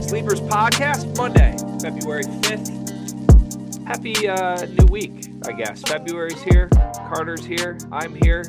[0.00, 3.86] Sleepers Podcast, Monday, February 5th.
[3.86, 5.82] Happy uh, new week, I guess.
[5.82, 6.70] February's here.
[7.08, 7.76] Carter's here.
[7.92, 8.44] I'm here.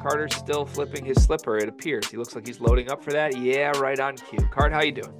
[0.00, 2.08] Carter's still flipping his slipper, it appears.
[2.08, 3.36] He looks like he's loading up for that.
[3.36, 4.48] Yeah, right on cue.
[4.52, 5.12] Cart, how you doing?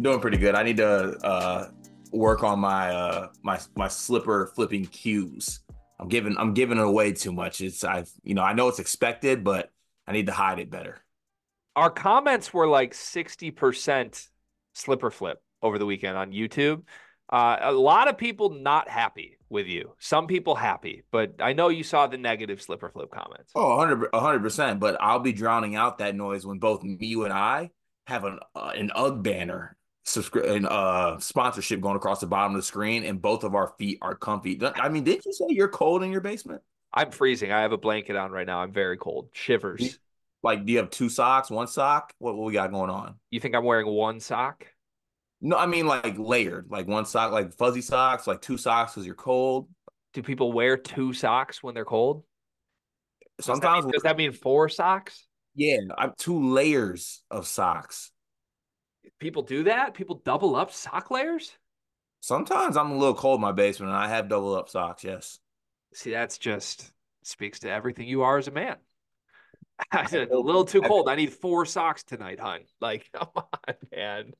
[0.00, 0.54] Doing pretty good.
[0.54, 1.70] I need to uh,
[2.12, 5.60] work on my uh, my my slipper flipping cues.
[6.02, 7.60] I'm giving I'm giving it away too much.
[7.60, 9.70] It's I you know I know it's expected, but
[10.06, 10.98] I need to hide it better.
[11.76, 14.28] Our comments were like 60%
[14.74, 16.82] slipper flip over the weekend on YouTube.
[17.30, 19.94] Uh, a lot of people not happy with you.
[19.98, 23.52] Some people happy, but I know you saw the negative slipper flip comments.
[23.54, 24.80] Oh, 100 percent.
[24.80, 27.70] But I'll be drowning out that noise when both you and I
[28.08, 32.66] have an uh, an UGG banner subscription uh sponsorship going across the bottom of the
[32.66, 34.60] screen, and both of our feet are comfy.
[34.76, 36.62] I mean, did you say you're cold in your basement?
[36.92, 37.52] I'm freezing.
[37.52, 38.60] I have a blanket on right now.
[38.60, 39.30] I'm very cold.
[39.32, 39.98] Shivers.
[40.42, 42.12] Like, do you have two socks, one sock?
[42.18, 43.14] What, what we got going on?
[43.30, 44.66] You think I'm wearing one sock?
[45.40, 49.06] No, I mean like layered, like one sock, like fuzzy socks, like two socks because
[49.06, 49.68] you're cold.
[50.14, 52.22] Do people wear two socks when they're cold?
[53.40, 55.26] Sometimes does that mean, does that mean four socks?
[55.56, 58.11] Yeah, I'm two layers of socks.
[59.22, 59.94] People do that.
[59.94, 61.52] People double up sock layers.
[62.18, 65.04] Sometimes I'm a little cold in my basement, and I have double up socks.
[65.04, 65.38] Yes.
[65.94, 66.90] See, that's just
[67.22, 68.74] speaks to everything you are as a man.
[69.92, 71.08] a little too cold.
[71.08, 72.62] I need four socks tonight, hon.
[72.80, 74.32] Like, come on, man.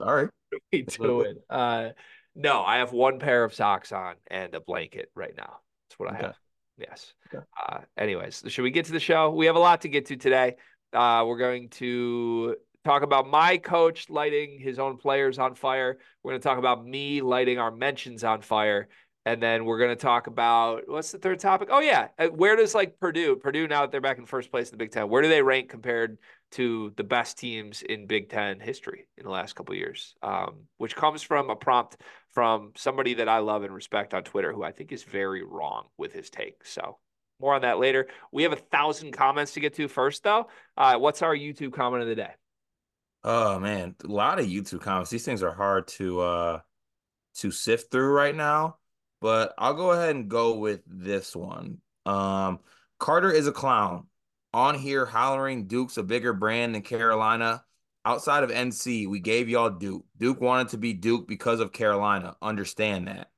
[0.00, 0.28] Sorry.
[0.50, 1.36] What are we doing?
[1.50, 1.88] Uh,
[2.34, 5.58] no, I have one pair of socks on and a blanket right now.
[5.88, 6.36] That's what I have.
[6.78, 7.12] Yes.
[7.32, 7.44] Okay.
[7.62, 9.30] Uh, anyways, should we get to the show?
[9.30, 10.56] We have a lot to get to today.
[10.92, 15.98] Uh, we're going to talk about my coach lighting his own players on fire.
[16.22, 18.88] We're going to talk about me lighting our mentions on fire.
[19.26, 21.68] And then we're going to talk about what's the third topic?
[21.70, 22.08] Oh, yeah.
[22.18, 24.82] Uh, where does like Purdue, Purdue, now that they're back in first place in the
[24.82, 26.16] Big Ten, where do they rank compared
[26.52, 30.14] to the best teams in Big Ten history in the last couple years?
[30.22, 31.98] Um, which comes from a prompt
[32.30, 35.88] from somebody that I love and respect on Twitter who I think is very wrong
[35.98, 36.64] with his take.
[36.64, 36.96] So
[37.40, 38.08] more on that later.
[38.32, 40.48] We have a thousand comments to get to first, though.
[40.76, 42.30] Uh, what's our YouTube comment of the day?
[43.22, 45.10] Oh man, a lot of YouTube comments.
[45.10, 46.60] These things are hard to uh
[47.36, 48.76] to sift through right now
[49.20, 51.78] but I'll go ahead and go with this one.
[52.06, 52.60] Um,
[52.98, 54.06] Carter is a clown.
[54.52, 57.64] On here, hollering Duke's a bigger brand than Carolina.
[58.04, 60.04] Outside of NC, we gave y'all Duke.
[60.18, 62.34] Duke wanted to be Duke because of Carolina.
[62.42, 63.30] Understand that.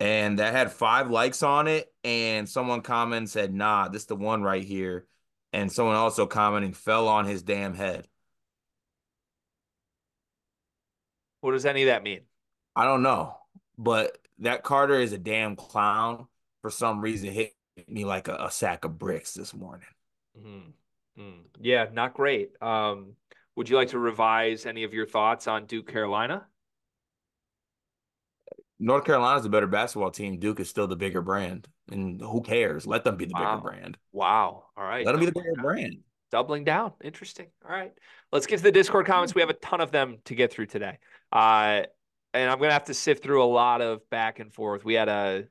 [0.00, 1.92] And that had five likes on it.
[2.02, 5.06] And someone commented said, nah, this the one right here.
[5.52, 8.08] And someone also commenting fell on his damn head.
[11.44, 12.20] What does any of that mean?
[12.74, 13.36] I don't know.
[13.76, 16.26] But that Carter is a damn clown
[16.62, 17.52] for some reason hit
[17.86, 19.86] me like a, a sack of bricks this morning.
[20.38, 21.22] Mm-hmm.
[21.22, 21.40] Mm.
[21.60, 22.52] Yeah, not great.
[22.62, 23.12] Um,
[23.56, 26.46] would you like to revise any of your thoughts on Duke Carolina?
[28.80, 30.38] North Carolina's a better basketball team.
[30.38, 31.68] Duke is still the bigger brand.
[31.90, 32.86] And who cares?
[32.86, 33.56] Let them be the wow.
[33.56, 33.98] bigger brand.
[34.12, 34.64] Wow.
[34.78, 35.04] All right.
[35.04, 35.98] Let them be the bigger brand.
[36.34, 36.94] Doubling down.
[37.00, 37.46] Interesting.
[37.64, 37.92] All right.
[38.32, 39.36] Let's get to the Discord comments.
[39.36, 40.98] We have a ton of them to get through today.
[41.30, 41.82] Uh,
[42.32, 44.84] and I'm gonna have to sift through a lot of back and forth.
[44.84, 45.44] We had a,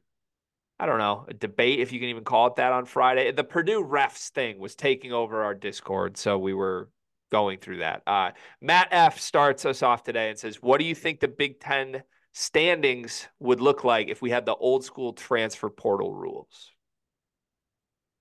[0.77, 3.31] I don't know, a debate if you can even call it that on Friday.
[3.31, 6.89] The Purdue refs thing was taking over our Discord, so we were
[7.31, 8.03] going through that.
[8.05, 11.61] Uh, Matt F starts us off today and says, "What do you think the Big
[11.61, 16.71] Ten standings would look like if we had the old school transfer portal rules?"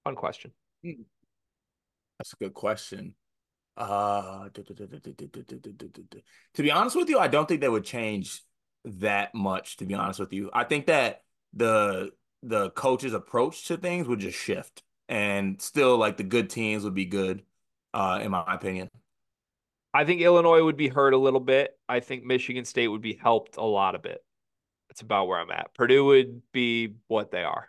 [0.04, 0.52] Fun question.
[2.22, 3.16] That's a good question.
[3.76, 4.48] Uh,
[6.54, 8.42] to be honest with you, I don't think they would change
[8.84, 10.48] that much, to be honest with you.
[10.54, 11.22] I think that
[11.52, 12.10] the
[12.44, 16.94] the coach's approach to things would just shift and still like the good teams would
[16.94, 17.42] be good,
[17.92, 18.88] uh, in my opinion.
[19.92, 21.76] I think Illinois would be hurt a little bit.
[21.88, 24.24] I think Michigan State would be helped a lot of bit.
[24.88, 25.74] That's about where I'm at.
[25.74, 27.68] Purdue would be what they are.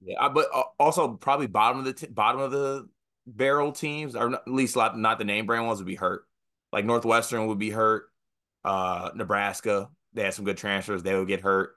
[0.00, 2.88] Yeah, but uh, also probably bottom of the t- bottom of the
[3.26, 6.24] barrel teams, or at least not, not the name brand ones, would be hurt.
[6.72, 8.04] Like Northwestern would be hurt.
[8.64, 11.02] Uh, Nebraska, they had some good transfers.
[11.02, 11.74] They would get hurt.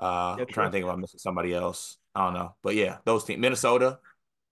[0.00, 1.98] Uh, I'm trying to think if I'm missing somebody else.
[2.14, 3.40] I don't know, but yeah, those teams.
[3.40, 3.98] Minnesota.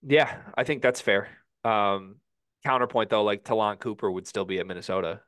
[0.07, 1.29] Yeah, I think that's fair.
[1.65, 2.17] Um,
[2.65, 5.21] counterpoint though, like Ta'Lon Cooper would still be at Minnesota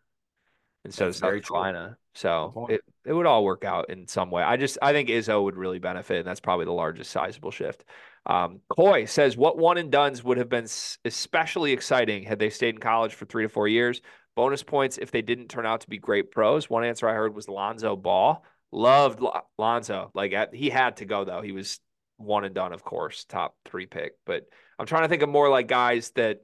[0.84, 1.96] instead that's of South Carolina.
[2.14, 2.20] True.
[2.20, 4.42] So it, it would all work out in some way.
[4.42, 7.84] I just I think Izzo would really benefit, and that's probably the largest sizable shift.
[8.26, 10.68] Um, Coy says, "What one and duns would have been
[11.04, 14.00] especially exciting had they stayed in college for three to four years?
[14.34, 16.70] Bonus points if they didn't turn out to be great pros.
[16.70, 18.44] One answer I heard was Lonzo Ball.
[18.70, 19.20] Loved
[19.58, 20.10] Lonzo.
[20.14, 21.42] Like he had to go though.
[21.42, 21.80] He was
[22.16, 24.12] one and done, of course, top three pick.
[24.24, 24.44] But
[24.78, 26.40] I'm trying to think of more like guys that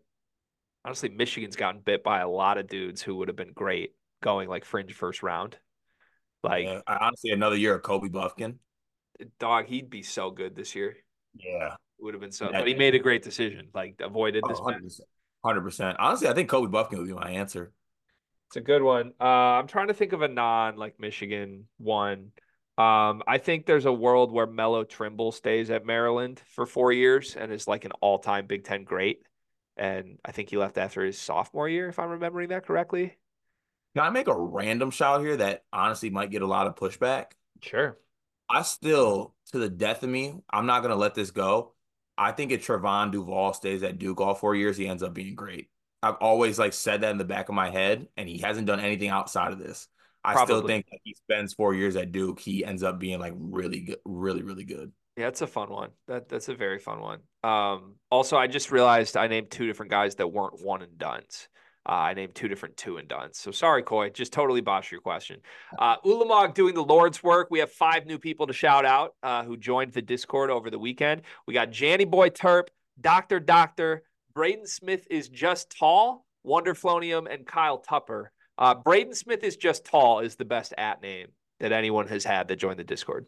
[0.84, 4.48] honestly, Michigan's gotten bit by a lot of dudes who would have been great going
[4.48, 5.56] like fringe first round.
[6.42, 8.56] Like yeah, honestly, another year of Kobe Bufkin.
[9.40, 10.96] Dog, he'd be so good this year.
[11.34, 12.50] Yeah, It would have been so.
[12.50, 13.68] But he made a great decision.
[13.74, 14.60] Like avoided this.
[15.44, 15.96] Hundred percent.
[16.00, 17.72] Honestly, I think Kobe Bufkin would be my answer.
[18.48, 19.12] It's a good one.
[19.20, 22.32] Uh, I'm trying to think of a non like Michigan one.
[22.76, 27.36] Um, I think there's a world where Melo Trimble stays at Maryland for four years
[27.36, 29.22] and is like an all time Big Ten great.
[29.76, 33.16] And I think he left after his sophomore year, if I'm remembering that correctly.
[33.94, 37.32] Can I make a random shout here that honestly might get a lot of pushback?
[37.62, 37.98] Sure.
[38.48, 41.74] I still, to the death of me, I'm not going to let this go.
[42.16, 45.34] I think if Trevon Duval stays at Duke all four years, he ends up being
[45.34, 45.68] great.
[46.02, 48.80] I've always like said that in the back of my head, and he hasn't done
[48.80, 49.88] anything outside of this.
[50.24, 50.54] I Probably.
[50.56, 53.80] still think that he spends four years at Duke, he ends up being like really
[53.80, 54.92] good, really, really good.
[55.16, 55.90] Yeah, it's a fun one.
[56.06, 57.20] That that's a very fun one.
[57.42, 61.48] Um, also, I just realized I named two different guys that weren't one and duns.
[61.86, 63.38] Uh, I named two different two and duns.
[63.38, 65.40] So sorry, Coy, just totally botched your question.
[65.78, 67.48] Uh, Ulamog doing the Lord's work.
[67.50, 70.78] We have five new people to shout out uh, who joined the Discord over the
[70.78, 71.22] weekend.
[71.46, 72.64] We got Janny Boy Terp,
[73.00, 74.02] Doctor Doctor,
[74.34, 78.32] Braden Smith is just tall, Wonderflonium, and Kyle Tupper.
[78.56, 81.28] Uh, Braden Smith is just tall is the best at name
[81.60, 83.26] that anyone has had that joined the Discord.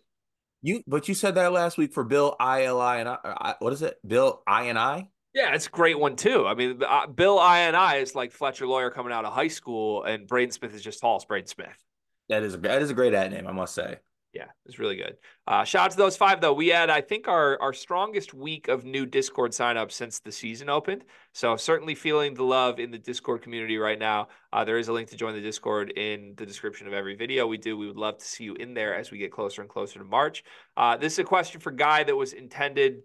[0.62, 3.54] You, but you said that last week for Bill I L I and I.
[3.60, 3.96] What is it?
[4.06, 5.08] Bill I and I.
[5.34, 6.46] Yeah, it's a great one too.
[6.46, 9.48] I mean, uh, Bill I and I is like Fletcher Loyer coming out of high
[9.48, 11.84] school, and Braden Smith is just tall Braden Smith.
[12.28, 13.98] That is a, that is a great ad name, I must say.
[14.32, 15.16] Yeah, it's really good.
[15.48, 16.52] Uh, shout out to those five though.
[16.52, 20.68] We had, I think, our our strongest week of new Discord signups since the season
[20.68, 21.04] opened.
[21.32, 24.28] So certainly feeling the love in the Discord community right now.
[24.52, 27.48] Uh, there is a link to join the Discord in the description of every video
[27.48, 27.76] we do.
[27.76, 30.04] We would love to see you in there as we get closer and closer to
[30.04, 30.44] March.
[30.76, 33.02] Uh, this is a question for Guy that was intended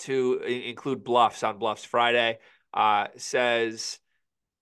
[0.00, 2.38] to include bluffs on Bluffs Friday.
[2.72, 3.98] Uh, says.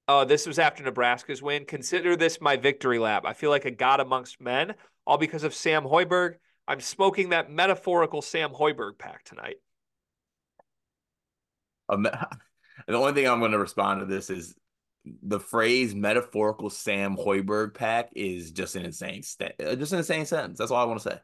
[0.09, 1.65] Oh, this was after Nebraska's win.
[1.65, 3.23] Consider this my victory lap.
[3.25, 4.75] I feel like a god amongst men
[5.07, 6.35] all because of Sam Hoiberg.
[6.67, 9.57] I'm smoking that metaphorical Sam Hoiberg pack tonight.
[11.89, 12.03] Um,
[12.87, 14.55] the only thing I'm going to respond to this is
[15.23, 20.59] the phrase metaphorical Sam Hoiberg pack is just an insane, st- just an insane sentence.
[20.59, 21.21] That's all I want to say.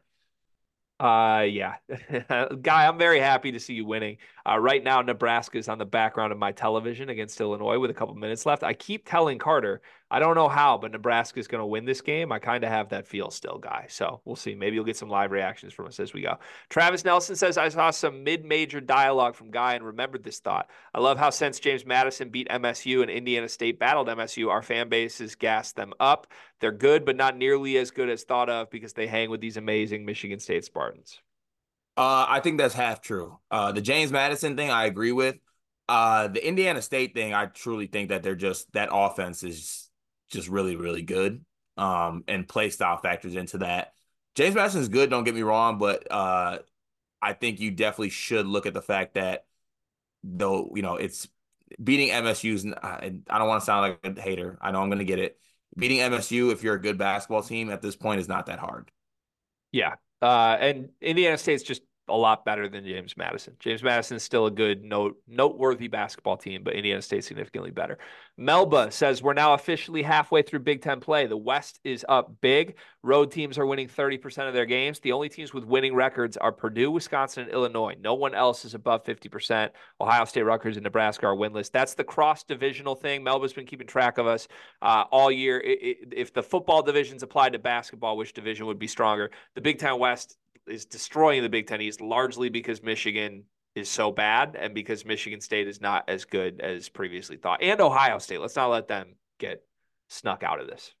[0.99, 1.75] Uh, yeah,
[2.61, 4.17] guy, I'm very happy to see you winning.
[4.45, 7.93] Uh, right now, Nebraska is on the background of my television against Illinois with a
[7.93, 8.63] couple minutes left.
[8.63, 12.01] I keep telling Carter, I don't know how, but Nebraska is going to win this
[12.01, 12.31] game.
[12.31, 13.85] I kind of have that feel still, guy.
[13.89, 14.55] So we'll see.
[14.55, 16.37] Maybe you'll get some live reactions from us as we go.
[16.69, 20.69] Travis Nelson says, I saw some mid major dialogue from Guy and remembered this thought.
[20.95, 24.89] I love how since James Madison beat MSU and Indiana State battled MSU, our fan
[24.89, 26.25] bases gassed them up.
[26.59, 29.57] They're good, but not nearly as good as thought of because they hang with these
[29.57, 31.21] amazing Michigan State Spartans.
[31.95, 33.37] Uh, I think that's half true.
[33.51, 35.35] Uh, the James Madison thing, I agree with.
[35.87, 39.88] Uh, the Indiana State thing, I truly think that they're just that offense is
[40.29, 41.43] just really, really good.
[41.77, 43.93] Um, and play style factors into that.
[44.35, 46.59] James Madison is good, don't get me wrong, but uh,
[47.21, 49.45] I think you definitely should look at the fact that
[50.23, 51.27] though you know it's
[51.81, 52.65] beating MSU's.
[52.65, 54.57] I don't want to sound like a hater.
[54.61, 55.39] I know I'm going to get it
[55.77, 58.91] beating MSU if you're a good basketball team at this point is not that hard.
[59.71, 59.95] Yeah.
[60.21, 63.55] Uh, and Indiana State's just a lot better than James Madison.
[63.59, 67.97] James Madison is still a good note noteworthy basketball team, but Indiana State significantly better.
[68.37, 71.27] Melba says we're now officially halfway through Big Ten play.
[71.27, 72.75] The West is up big.
[73.03, 74.99] Road teams are winning 30% of their games.
[74.99, 77.95] The only teams with winning records are Purdue, Wisconsin, and Illinois.
[77.99, 79.69] No one else is above 50%.
[80.01, 81.71] Ohio State, Rutgers, and Nebraska are winless.
[81.71, 83.23] That's the cross divisional thing.
[83.23, 84.47] Melba's been keeping track of us
[84.81, 85.59] uh, all year.
[85.59, 89.31] It, it, if the football divisions applied to basketball, which division would be stronger?
[89.55, 90.37] The Big Ten West
[90.69, 93.43] is destroying the Big Ten East largely because Michigan
[93.75, 97.79] is so bad and because Michigan State is not as good as previously thought, and
[97.81, 98.41] Ohio State.
[98.41, 99.63] Let's not let them get
[100.07, 100.93] snuck out of this.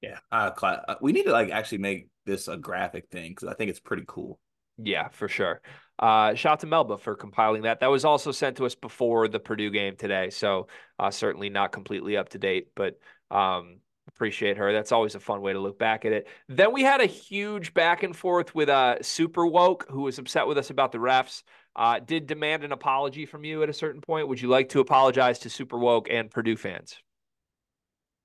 [0.00, 3.70] Yeah, uh, we need to like actually make this a graphic thing because I think
[3.70, 4.38] it's pretty cool.
[4.76, 5.60] Yeah, for sure.
[5.98, 7.80] Uh, shout out to Melba for compiling that.
[7.80, 10.66] That was also sent to us before the Purdue game today, so
[10.98, 12.98] uh, certainly not completely up to date, but
[13.30, 14.72] um, appreciate her.
[14.72, 16.28] That's always a fun way to look back at it.
[16.48, 20.46] Then we had a huge back and forth with uh, Super Woke, who was upset
[20.46, 21.42] with us about the refs.
[21.76, 24.28] Uh, did demand an apology from you at a certain point.
[24.28, 26.96] Would you like to apologize to Super Woke and Purdue fans?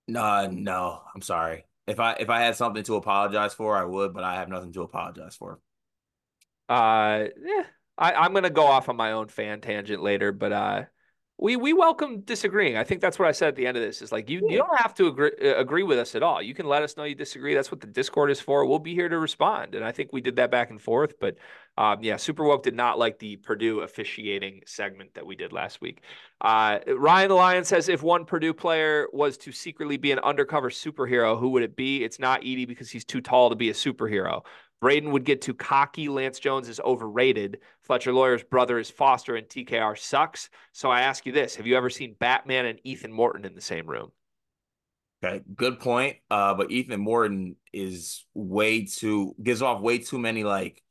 [0.08, 1.66] No, no, I'm sorry.
[1.88, 4.74] If I if I had something to apologize for, I would, but I have nothing
[4.74, 5.60] to apologize for.
[6.68, 7.64] Uh, yeah,
[7.98, 10.84] I, I'm gonna go off on my own fan tangent later, but uh,
[11.42, 12.76] we we welcome disagreeing.
[12.76, 14.02] I think that's what I said at the end of this.
[14.02, 16.42] Is like you you don't have to agree uh, agree with us at all.
[16.42, 17.56] You can let us know you disagree.
[17.56, 18.66] That's what the Discord is for.
[18.66, 19.74] We'll be here to respond.
[19.74, 21.20] And I think we did that back and forth.
[21.20, 21.38] But
[21.78, 25.80] um, yeah, Super Woke did not like the Purdue officiating segment that we did last
[25.80, 26.02] week.
[26.42, 30.70] Uh, Ryan the Lion says if one Purdue player was to secretly be an undercover
[30.70, 32.04] superhero, who would it be?
[32.04, 34.44] It's not Edey because he's too tall to be a superhero.
[34.82, 36.08] Braden would get too cocky.
[36.08, 37.60] Lance Jones is overrated.
[37.82, 40.50] Fletcher Loyer's brother is Foster, and TKR sucks.
[40.72, 43.62] So I ask you this: Have you ever seen Batman and Ethan Morton in the
[43.62, 44.12] same room?
[45.22, 46.18] Okay, good point.
[46.30, 50.82] Uh, but Ethan Morton is way too gives off way too many like,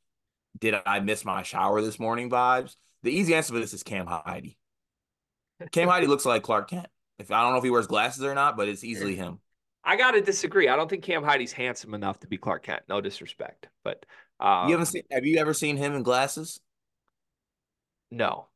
[0.59, 2.75] did I miss my shower this morning vibes.
[3.01, 4.55] The easy answer for this is Cam Heide.
[5.71, 6.87] Cam Heide looks like Clark Kent.
[7.17, 9.39] If I don't know if he wears glasses or not, but it's easily him.
[9.89, 10.67] I gotta disagree.
[10.67, 12.83] I don't think Cam Heide's handsome enough to be Clark Kent.
[12.87, 14.05] No disrespect, but
[14.39, 15.01] um, you haven't seen.
[15.09, 16.61] Have you ever seen him in glasses?
[18.11, 18.49] No.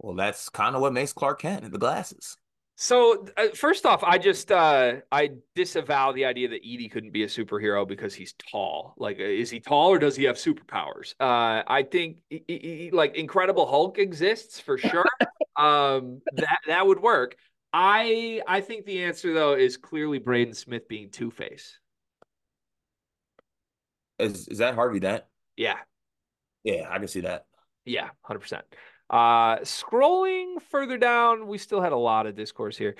[0.00, 2.36] Well, that's kind of what makes Clark Kent in the glasses.
[2.74, 7.22] So uh, first off, I just uh, I disavow the idea that Edey couldn't be
[7.22, 8.94] a superhero because he's tall.
[8.96, 11.14] Like, uh, is he tall or does he have superpowers?
[11.20, 15.06] Uh, I think he, he, like Incredible Hulk exists for sure.
[15.56, 17.36] um, that that would work.
[17.72, 21.78] I I think the answer though is clearly Braden Smith being Two Face.
[24.18, 25.24] Is is that Harvey Dent?
[25.56, 25.76] Yeah.
[26.64, 27.46] Yeah, I can see that.
[27.84, 28.64] Yeah, hundred percent.
[29.08, 32.96] Uh, scrolling further down, we still had a lot of discourse here.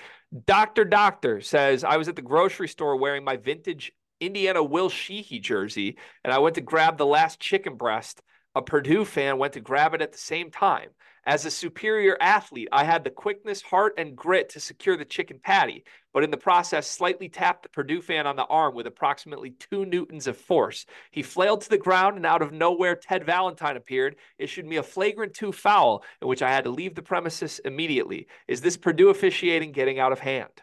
[0.46, 5.38] Doctor Doctor says I was at the grocery store wearing my vintage Indiana Will Sheehy
[5.38, 8.22] jersey, and I went to grab the last chicken breast.
[8.54, 10.90] A Purdue fan went to grab it at the same time.
[11.26, 15.38] As a superior athlete, I had the quickness, heart, and grit to secure the chicken
[15.42, 15.84] patty,
[16.14, 19.84] but in the process, slightly tapped the Purdue fan on the arm with approximately two
[19.84, 20.86] newtons of force.
[21.10, 24.82] He flailed to the ground, and out of nowhere, Ted Valentine appeared, issued me a
[24.82, 28.26] flagrant two foul, in which I had to leave the premises immediately.
[28.48, 30.62] Is this Purdue officiating getting out of hand?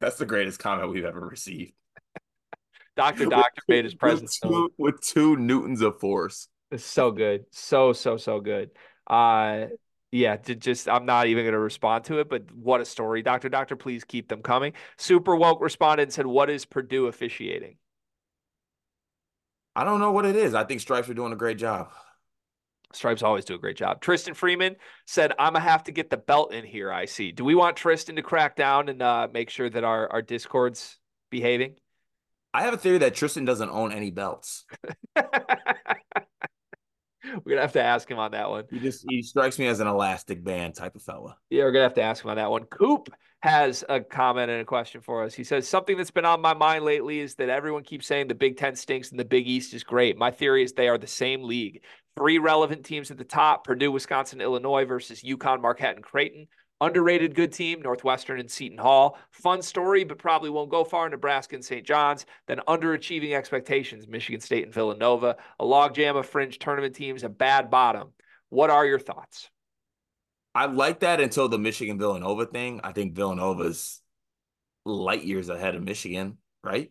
[0.00, 1.72] That's the greatest comment we've ever received.
[2.96, 6.48] Doctor Doctor made his presence with two, with two newtons of force.
[6.70, 8.70] It's so good, so so so good.
[9.10, 9.66] Uh,
[10.12, 13.22] yeah, just I'm not even going to respond to it, but what a story.
[13.22, 14.72] Doctor, Doctor, please keep them coming.
[14.96, 17.76] Super Woke responded and said, What is Purdue officiating?
[19.74, 20.54] I don't know what it is.
[20.54, 21.90] I think Stripes are doing a great job.
[22.92, 24.00] Stripes always do a great job.
[24.00, 24.74] Tristan Freeman
[25.06, 26.92] said, I'm going to have to get the belt in here.
[26.92, 27.30] I see.
[27.30, 30.98] Do we want Tristan to crack down and uh, make sure that our, our Discord's
[31.30, 31.76] behaving?
[32.52, 34.64] I have a theory that Tristan doesn't own any belts.
[37.34, 38.64] we're gonna have to ask him on that one.
[38.70, 41.36] He just he strikes me as an elastic band type of fella.
[41.50, 42.64] Yeah, we're gonna have to ask him on that one.
[42.64, 43.10] Coop
[43.42, 45.32] has a comment and a question for us.
[45.32, 48.34] He says something that's been on my mind lately is that everyone keeps saying the
[48.34, 50.18] Big Ten stinks and the Big East is great.
[50.18, 51.82] My theory is they are the same league.
[52.16, 56.48] Three relevant teams at the top: Purdue, Wisconsin, Illinois versus UConn, Marquette, and Creighton.
[56.82, 59.18] Underrated good team, Northwestern and Seton Hall.
[59.32, 61.08] Fun story, but probably won't go far.
[61.08, 61.86] Nebraska and St.
[61.86, 62.24] John's.
[62.46, 65.36] Then underachieving expectations, Michigan State and Villanova.
[65.58, 68.12] A logjam of fringe tournament teams, a bad bottom.
[68.48, 69.50] What are your thoughts?
[70.54, 72.80] I like that until the Michigan Villanova thing.
[72.82, 74.00] I think Villanova's
[74.84, 76.90] light years ahead of Michigan, right?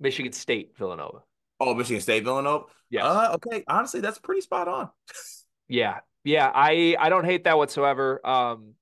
[0.00, 1.22] Michigan State Villanova.
[1.60, 2.64] Oh, Michigan State Villanova.
[2.90, 3.06] Yeah.
[3.06, 3.62] Uh, okay.
[3.68, 4.90] Honestly, that's pretty spot on.
[5.68, 8.24] yeah, yeah, I I don't hate that whatsoever.
[8.26, 8.74] Um,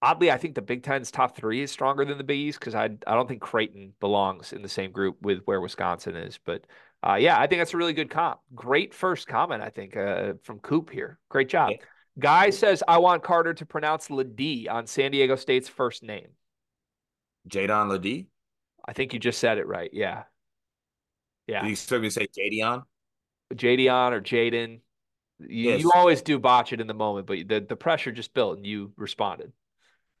[0.00, 2.74] oddly, I think the Big Ten's top three is stronger than the Big East because
[2.74, 6.38] I I don't think Creighton belongs in the same group with where Wisconsin is.
[6.44, 6.66] But
[7.06, 8.40] uh, yeah, I think that's a really good comp.
[8.54, 11.18] Great first comment, I think, uh, from Coop here.
[11.28, 11.70] Great job.
[11.70, 11.76] Yeah.
[12.18, 16.28] Guy says I want Carter to pronounce LeDee on San Diego State's first name.
[17.48, 18.28] Jaedon LeDee.
[18.86, 19.90] I think you just said it right.
[19.92, 20.24] Yeah.
[21.46, 21.62] Yeah.
[21.62, 22.82] Did you expect me to say Jadion?
[23.54, 24.80] Jadion or Jaden.
[25.48, 25.80] You, yes.
[25.80, 28.66] you always do botch it in the moment, but the, the pressure just built and
[28.66, 29.52] you responded.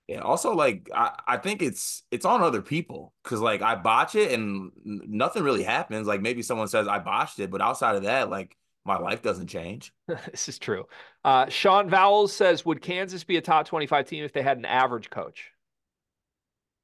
[0.08, 0.20] Yeah.
[0.20, 4.32] Also, like I, I think it's it's on other people because like I botch it
[4.32, 6.06] and nothing really happens.
[6.06, 9.46] Like maybe someone says I botched it, but outside of that, like my life doesn't
[9.46, 9.92] change.
[10.30, 10.86] this is true.
[11.24, 14.64] Uh, Sean Vowles says, "Would Kansas be a top twenty-five team if they had an
[14.64, 15.50] average coach?"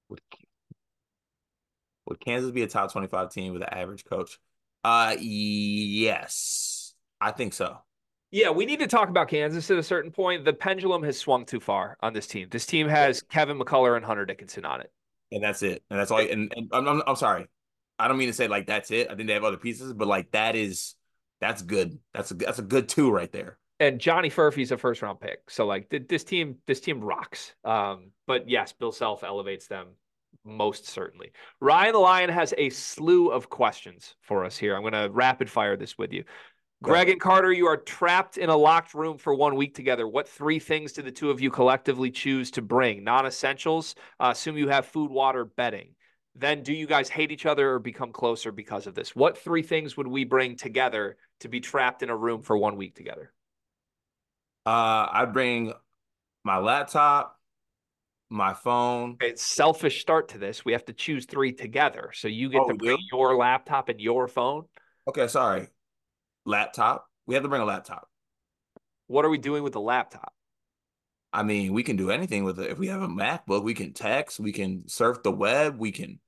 [0.08, 0.20] Would,
[2.06, 4.38] would Kansas be a top twenty-five team with an average coach?
[4.84, 7.78] Uh, yes, I think so.
[8.30, 10.44] Yeah, we need to talk about Kansas at a certain point.
[10.44, 12.48] The pendulum has swung too far on this team.
[12.50, 14.92] This team has Kevin McCullar and Hunter Dickinson on it.
[15.32, 15.82] And that's it.
[15.90, 16.18] And that's all.
[16.18, 17.46] And, and I'm, I'm, I'm sorry.
[17.98, 19.10] I don't mean to say like that's it.
[19.10, 20.94] I think they have other pieces, but like that is
[21.40, 21.98] that's good.
[22.14, 23.58] That's a that's a good two right there.
[23.80, 25.50] And Johnny Furphy's a first round pick.
[25.50, 27.54] So like this team, this team rocks.
[27.64, 29.88] Um, but yes, Bill Self elevates them
[30.44, 31.32] most certainly.
[31.60, 34.74] Ryan the Lion has a slew of questions for us here.
[34.74, 36.24] I'm going to rapid fire this with you.
[36.80, 40.06] Greg and Carter, you are trapped in a locked room for one week together.
[40.06, 43.02] What three things do the two of you collectively choose to bring?
[43.02, 43.96] Non essentials.
[44.20, 45.94] Uh, assume you have food, water, bedding.
[46.36, 49.16] Then, do you guys hate each other or become closer because of this?
[49.16, 52.76] What three things would we bring together to be trapped in a room for one
[52.76, 53.32] week together?
[54.64, 55.72] Uh, I'd bring
[56.44, 57.40] my laptop,
[58.30, 59.16] my phone.
[59.20, 60.64] It's selfish start to this.
[60.64, 62.12] We have to choose three together.
[62.14, 64.66] So you get Oh, to bring your laptop and your phone.
[65.08, 65.66] Okay, sorry.
[66.48, 67.06] Laptop.
[67.26, 68.08] We have to bring a laptop.
[69.06, 70.32] What are we doing with the laptop?
[71.30, 72.70] I mean, we can do anything with it.
[72.70, 76.20] If we have a MacBook, we can text, we can surf the web, we can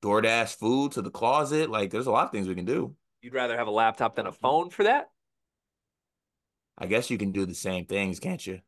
[0.00, 1.70] DoorDash food to the closet.
[1.70, 2.94] Like, there's a lot of things we can do.
[3.20, 5.10] You'd rather have a laptop than a phone for that?
[6.78, 8.60] I guess you can do the same things, can't you?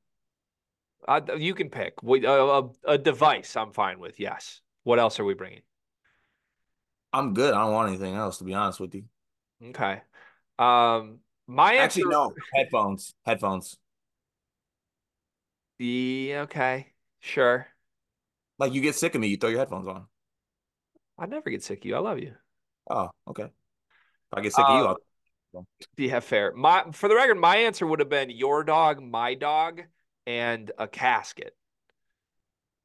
[1.07, 1.95] Uh, you can pick.
[2.03, 4.19] Uh, a, a device, I'm fine with.
[4.19, 4.61] Yes.
[4.83, 5.63] What else are we bringing?
[7.13, 7.55] I'm good.
[7.55, 9.05] I don't want anything else, to be honest with you.
[9.69, 10.03] Okay.
[10.59, 12.01] Um, my answer.
[12.01, 12.33] Actually, no.
[12.55, 13.15] Headphones.
[13.25, 13.77] Headphones.
[15.79, 16.93] Yeah, okay.
[17.21, 17.67] Sure.
[18.59, 20.07] Like, you get sick of me, you throw your headphones on.
[21.19, 21.97] I never get sick of you.
[21.97, 22.35] I love you.
[22.91, 23.45] Oh, okay.
[23.45, 23.51] If
[24.33, 24.95] I get sick of you, Uh,
[25.55, 26.53] I'll Yeah, fair.
[26.55, 29.83] My for the record, my answer would have been your dog, my dog,
[30.27, 31.55] and a casket.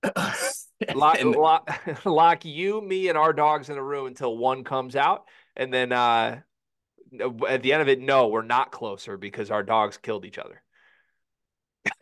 [0.96, 1.70] Lock, And- lock,
[2.06, 5.92] lock you, me, and our dogs in a room until one comes out, and then
[5.92, 6.42] uh,
[7.48, 10.62] at the end of it, no, we're not closer because our dogs killed each other.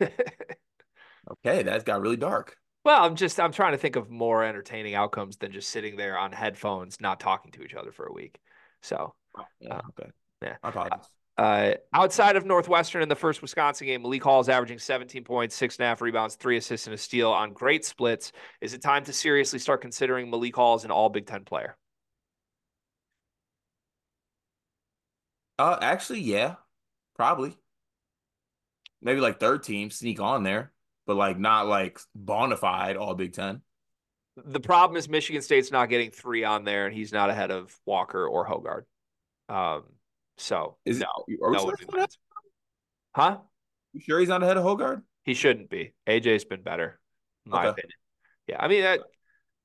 [0.00, 2.56] okay, that's got really dark.
[2.84, 6.18] Well, I'm just I'm trying to think of more entertaining outcomes than just sitting there
[6.18, 8.38] on headphones, not talking to each other for a week.
[8.82, 9.14] So,
[9.60, 10.10] Yeah, Uh, okay.
[10.42, 10.56] yeah.
[10.62, 11.10] I apologize.
[11.36, 15.54] uh, outside of Northwestern in the first Wisconsin game, Malik Hall is averaging 17 points,
[15.54, 18.32] six and a half rebounds, three assists, and a steal on great splits.
[18.62, 21.76] Is it time to seriously start considering Malik Hall as an All Big Ten player?
[25.60, 26.54] Uh, actually, yeah,
[27.16, 27.54] probably.
[29.02, 30.72] Maybe like third team sneak on there,
[31.06, 33.60] but like not like bona fide all Big Ten.
[34.42, 37.76] The problem is Michigan State's not getting three on there, and he's not ahead of
[37.84, 38.84] Walker or Hoggard.
[39.54, 39.84] Um,
[40.38, 41.38] so Is no, it?
[41.42, 42.18] Are we sure would be that's my not- answer.
[43.14, 43.38] Huh?
[43.92, 45.02] You sure he's not ahead of Hoggard?
[45.24, 45.92] He shouldn't be.
[46.06, 46.98] AJ's been better,
[47.44, 47.68] in my Okay.
[47.68, 47.98] opinion.
[48.46, 49.00] Yeah, I mean that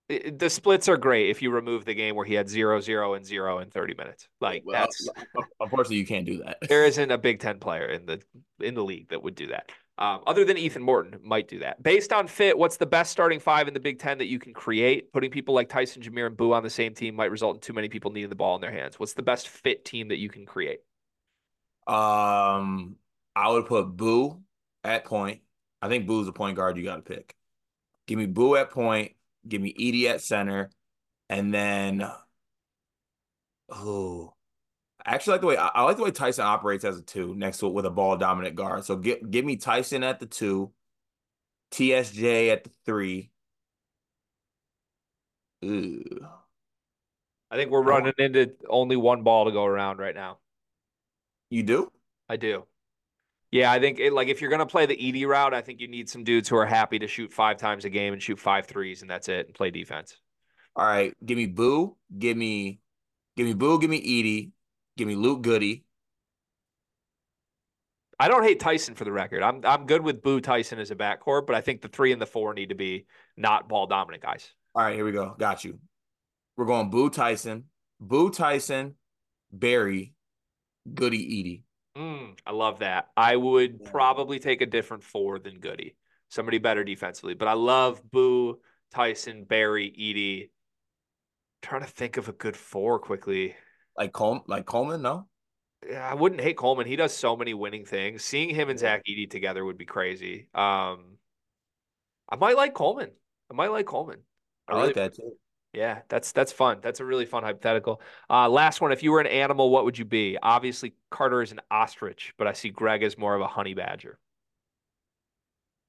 [0.08, 3.26] the splits are great if you remove the game where he had zero, zero, and
[3.26, 4.28] zero in 30 minutes.
[4.40, 5.10] Like Well, that's
[5.60, 6.58] unfortunately, you can't do that.
[6.68, 8.22] there isn't a Big Ten player in the
[8.60, 9.72] in the league that would do that.
[9.98, 11.82] Um, other than Ethan Morton, might do that.
[11.82, 14.54] Based on fit, what's the best starting five in the Big Ten that you can
[14.54, 15.12] create?
[15.14, 17.72] Putting people like Tyson, Jameer, and Boo on the same team might result in too
[17.74, 19.00] many people needing the ball in their hands.
[19.00, 20.80] What's the best fit team that you can create?
[21.88, 22.98] Um,
[23.36, 24.42] I would put Boo
[24.84, 25.42] at point.
[25.82, 27.36] I think Boo's a point guard you got to pick.
[28.06, 29.14] Give me Boo at point.
[29.48, 30.70] Give me Edey at center,
[31.30, 32.10] and then
[33.70, 34.34] oh,
[35.06, 37.36] I actually like the way I, I like the way Tyson operates as a two
[37.36, 38.86] next to it with a ball dominant guard.
[38.86, 40.72] So give give me Tyson at the two,
[41.72, 43.32] TSJ at the three.
[45.64, 46.28] Ooh.
[47.52, 50.40] I think we're running into only one ball to go around right now.
[51.50, 51.92] You do?
[52.28, 52.66] I do.
[53.56, 55.88] Yeah, I think it, like if you're gonna play the Edey route, I think you
[55.88, 58.66] need some dudes who are happy to shoot five times a game and shoot five
[58.66, 60.18] threes, and that's it, and play defense.
[60.76, 62.82] All right, give me Boo, give me,
[63.38, 64.52] give me Boo, give me Edey,
[64.98, 65.86] give me Luke Goody.
[68.20, 69.42] I don't hate Tyson for the record.
[69.42, 72.22] I'm I'm good with Boo Tyson as a backcourt, but I think the three and
[72.22, 73.06] the four need to be
[73.38, 74.52] not ball dominant guys.
[74.74, 75.34] All right, here we go.
[75.40, 75.80] Got you.
[76.58, 77.70] We're going Boo Tyson,
[78.02, 78.96] Boo Tyson,
[79.50, 80.14] Barry,
[80.94, 81.65] Goody Edey.
[81.98, 83.10] Mm, I love that.
[83.16, 83.92] I would Yeah.
[83.92, 85.96] probably take a different four than Goody,
[86.30, 87.34] somebody better defensively.
[87.36, 88.60] But I love Boo
[88.92, 90.50] Tyson, Barry, Edey.
[91.62, 93.56] trying to think of a good four quickly.
[93.98, 95.28] Like Col- like Coleman, no?
[95.88, 96.86] Yeah, I wouldn't hate Coleman.
[96.86, 98.24] He does so many winning things.
[98.24, 98.78] Seeing him and.
[98.78, 100.48] Zach Edey together would be crazy.
[100.54, 101.18] Um,
[102.30, 103.12] I might like Coleman.
[103.50, 104.20] I might like Coleman.
[104.68, 105.38] I really- like that too.
[105.76, 106.80] Yeah, that's that's fun.
[106.82, 108.02] That's a really fun hypothetical.
[108.30, 108.94] Uh, last one.
[108.94, 110.38] If you were an animal, what would you be?
[110.42, 114.18] Obviously, Carter is an ostrich, but I see Greg as more of a honey badger.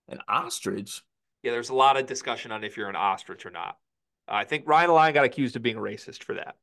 [0.09, 1.03] An ostrich.
[1.43, 3.79] Yeah, there's a lot of discussion on if you're an ostrich or not.
[4.27, 6.57] I think Ryan Lyon got accused of being racist for that.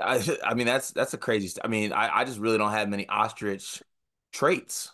[0.00, 1.48] I, I mean, that's that's a crazy.
[1.48, 3.82] St- I mean, I, I just really don't have many ostrich
[4.32, 4.90] traits.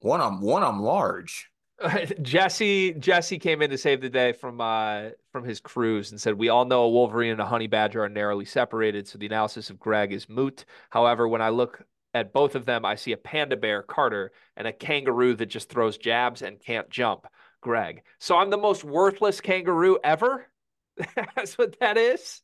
[0.00, 1.49] One, I'm one, I'm large.
[2.22, 6.34] Jesse Jesse came in to save the day from uh from his cruise and said
[6.34, 9.70] we all know a wolverine and a honey badger are narrowly separated, so the analysis
[9.70, 10.64] of Greg is moot.
[10.90, 14.66] However, when I look at both of them, I see a panda bear, Carter, and
[14.66, 17.26] a kangaroo that just throws jabs and can't jump,
[17.60, 18.02] Greg.
[18.18, 20.46] So I'm the most worthless kangaroo ever.
[21.36, 22.42] That's what that is.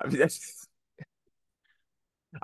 [0.00, 0.66] I mean, that's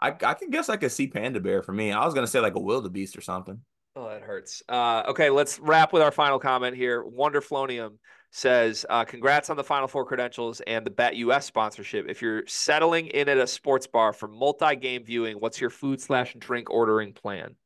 [0.00, 1.92] I I can guess I could see panda bear for me.
[1.92, 3.62] I was gonna say like a wildebeest or something.
[4.00, 4.62] Oh, that hurts.
[4.68, 7.02] Uh, okay, let's wrap with our final comment here.
[7.02, 7.94] Wonderflonium
[8.30, 12.06] says, uh, "Congrats on the Final Four credentials and the BetUS sponsorship.
[12.08, 16.36] If you're settling in at a sports bar for multi-game viewing, what's your food slash
[16.38, 17.56] drink ordering plan?"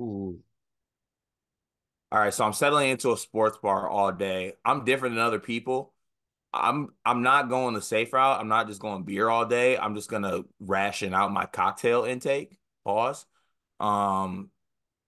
[0.00, 0.40] Ooh.
[2.10, 4.54] All right, so I'm settling into a sports bar all day.
[4.64, 5.92] I'm different than other people.
[6.54, 8.40] I'm I'm not going the safe route.
[8.40, 9.76] I'm not just going beer all day.
[9.76, 12.56] I'm just gonna ration out my cocktail intake.
[12.84, 13.26] Pause.
[13.80, 14.50] Um,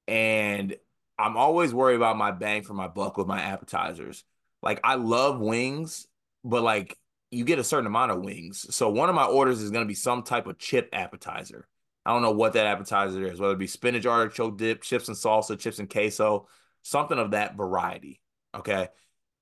[0.08, 0.74] and
[1.18, 4.24] I'm always worried about my bang for my buck with my appetizers.
[4.62, 6.06] Like I love wings,
[6.42, 6.98] but like
[7.30, 8.66] you get a certain amount of wings.
[8.74, 11.66] So one of my orders is gonna be some type of chip appetizer.
[12.06, 15.16] I don't know what that appetizer is, whether it be spinach artichoke dip, chips and
[15.16, 16.48] salsa, chips and queso
[16.84, 18.20] something of that variety.
[18.54, 18.88] Okay.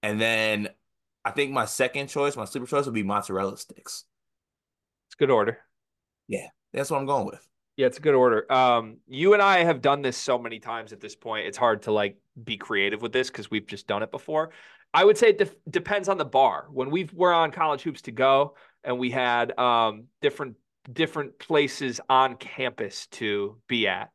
[0.03, 0.71] And then
[1.25, 4.05] I think my second choice, my sleeper choice would be mozzarella sticks.
[5.09, 5.59] It's good order.
[6.29, 7.47] Yeah, that's what I'm going with.
[7.77, 8.51] Yeah, it's a good order.
[8.53, 11.47] Um, you and I have done this so many times at this point.
[11.47, 14.51] It's hard to like be creative with this because we've just done it before.
[14.93, 16.67] I would say it de- depends on the bar.
[16.71, 20.57] When we were on College Hoops to Go and we had um, different
[20.93, 24.11] different places on campus to be at,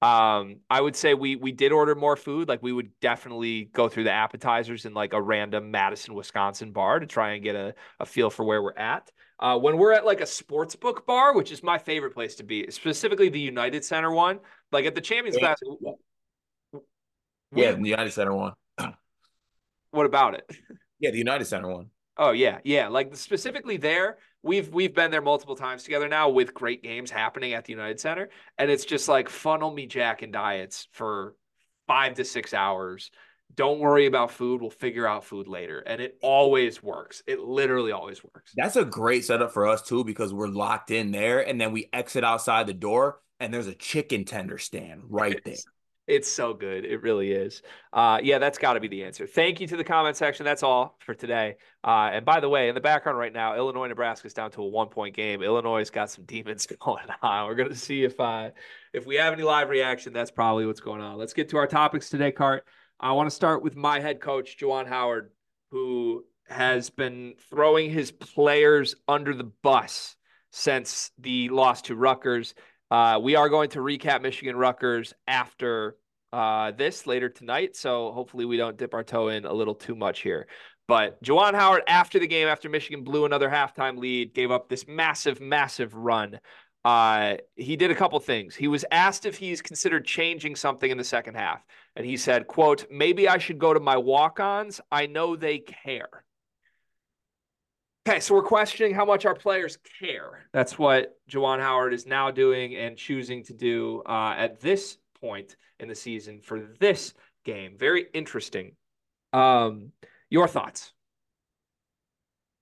[0.00, 2.48] um, I would say we we did order more food.
[2.48, 7.00] Like we would definitely go through the appetizers in like a random Madison, Wisconsin bar
[7.00, 9.10] to try and get a, a feel for where we're at.
[9.42, 12.44] Uh, when we're at like a sports book bar, which is my favorite place to
[12.44, 14.38] be, specifically the United Center one,
[14.70, 15.56] like at the Champions yeah.
[15.56, 16.82] Class.
[17.52, 18.52] Yeah, the United Center one.
[19.90, 20.48] what about it?
[21.00, 21.86] Yeah, the United Center one.
[22.16, 22.86] Oh yeah, yeah.
[22.86, 27.54] Like specifically there, we've we've been there multiple times together now with great games happening
[27.54, 31.34] at the United Center, and it's just like funnel me Jack and diets for
[31.88, 33.10] five to six hours.
[33.54, 34.60] Don't worry about food.
[34.60, 35.80] We'll figure out food later.
[35.80, 37.22] And it always works.
[37.26, 38.52] It literally always works.
[38.56, 41.88] That's a great setup for us too, because we're locked in there and then we
[41.92, 45.56] exit outside the door and there's a chicken tender stand right there.
[46.08, 46.84] It's so good.
[46.84, 47.62] It really is.
[47.92, 49.24] Uh, yeah, that's got to be the answer.
[49.24, 50.44] Thank you to the comment section.
[50.44, 51.56] That's all for today.
[51.84, 54.62] Uh, and by the way, in the background right now, Illinois Nebraska is down to
[54.62, 55.42] a one point game.
[55.42, 57.46] Illinois has got some demons going on.
[57.46, 58.50] We're gonna see if uh,
[58.92, 60.12] if we have any live reaction.
[60.12, 61.18] That's probably what's going on.
[61.18, 62.64] Let's get to our topics today, Cart.
[63.02, 65.32] I want to start with my head coach, Juwan Howard,
[65.72, 70.14] who has been throwing his players under the bus
[70.52, 72.54] since the loss to Rutgers.
[72.92, 75.96] Uh, we are going to recap Michigan Rutgers after
[76.32, 77.74] uh, this later tonight.
[77.74, 80.46] So hopefully we don't dip our toe in a little too much here.
[80.86, 84.86] But Juwan Howard, after the game, after Michigan blew another halftime lead, gave up this
[84.86, 86.38] massive, massive run.
[86.84, 88.54] Uh, he did a couple things.
[88.54, 91.64] He was asked if he's considered changing something in the second half,
[91.96, 94.80] and he said, "quote Maybe I should go to my walk-ons.
[94.90, 96.24] I know they care."
[98.08, 100.48] Okay, so we're questioning how much our players care.
[100.52, 105.54] That's what Juwan Howard is now doing and choosing to do uh, at this point
[105.78, 107.76] in the season for this game.
[107.78, 108.74] Very interesting.
[109.32, 109.92] Um,
[110.30, 110.92] your thoughts?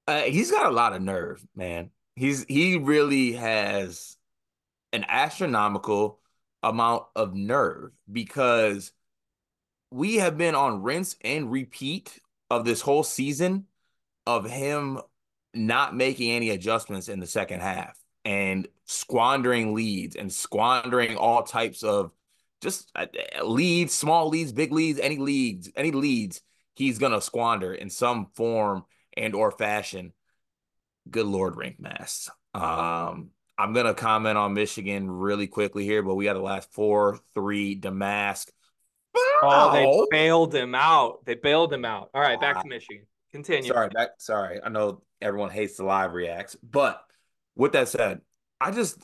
[0.06, 1.90] Uh, he's got a lot of nerve, man.
[2.16, 4.18] He's he really has
[4.92, 6.18] an astronomical
[6.62, 8.92] amount of nerve because
[9.90, 13.66] we have been on rinse and repeat of this whole season
[14.26, 15.00] of him
[15.54, 21.82] not making any adjustments in the second half and squandering leads and squandering all types
[21.82, 22.12] of
[22.60, 23.06] just uh,
[23.44, 26.42] leads, small leads, big leads, any leads, any leads
[26.74, 28.84] he's gonna squander in some form
[29.16, 30.12] and or fashion.
[31.10, 32.30] Good Lord, Rienk Mast.
[32.54, 37.18] Um, I'm gonna comment on Michigan really quickly here, but we got the last four,
[37.34, 38.48] three, Domask.
[39.42, 41.24] Oh, they bailed him out.
[41.24, 42.10] They bailed him out.
[42.14, 43.06] All right, back to Michigan.
[43.32, 43.72] Continue.
[43.72, 44.10] Sorry, back.
[44.18, 46.56] Sorry, I know everyone hates the live reacts.
[46.62, 47.02] But
[47.56, 48.20] with that said,
[48.60, 49.02] I just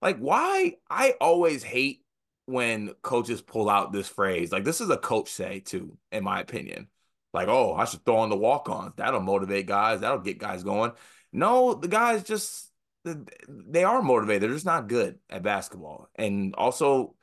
[0.00, 2.02] like why I always hate
[2.46, 4.52] when coaches pull out this phrase.
[4.52, 6.88] Like this is a coach say too, in my opinion.
[7.34, 8.94] Like, oh, I should throw on the walk-ons.
[8.96, 10.00] That'll motivate guys.
[10.00, 10.92] That'll get guys going.
[11.30, 12.72] No, the guys just
[13.04, 14.42] they are motivated.
[14.42, 16.08] They're just not good at basketball.
[16.14, 17.14] And also,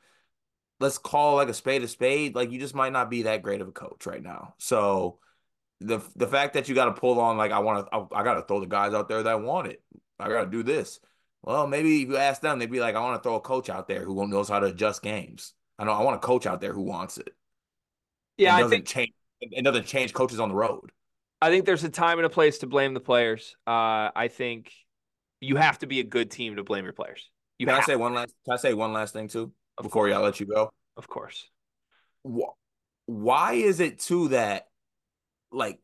[0.80, 2.36] let's call like a spade a spade.
[2.36, 4.56] Like you just might not be that great of a coach right now.
[4.58, 5.20] So
[5.82, 8.24] the the fact that you got to pull on like I want to I, I
[8.24, 9.82] got to throw the guys out there that want it.
[10.20, 11.00] I got to do this.
[11.44, 13.70] Well, maybe if you ask them, they'd be like, I want to throw a coach
[13.70, 15.54] out there who knows how to adjust games.
[15.78, 17.36] I know I want a coach out there who wants it.
[18.38, 19.14] Yeah, it doesn't think, change.
[19.42, 20.92] It doesn't change coaches on the road.
[21.42, 23.56] I think there's a time and a place to blame the players.
[23.68, 24.72] Uh, I think
[25.40, 27.30] you have to be a good team to blame your players.
[27.60, 28.34] You can I say one last?
[28.46, 30.72] Can I say one last thing too before y'all let you go?
[30.98, 31.50] Of course.
[33.06, 34.68] Why is it too that
[35.52, 35.80] like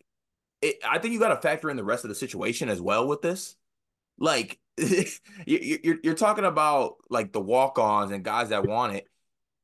[0.61, 3.07] it, I think you got to factor in the rest of the situation as well
[3.07, 3.55] with this.
[4.17, 4.59] Like
[5.45, 9.07] you're you're talking about like the walk-ons and guys that want it,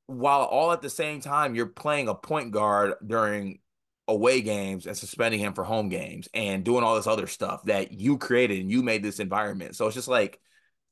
[0.07, 3.59] while all at the same time you're playing a point guard during
[4.07, 7.91] away games and suspending him for home games and doing all this other stuff that
[7.91, 9.75] you created and you made this environment.
[9.75, 10.39] So it's just like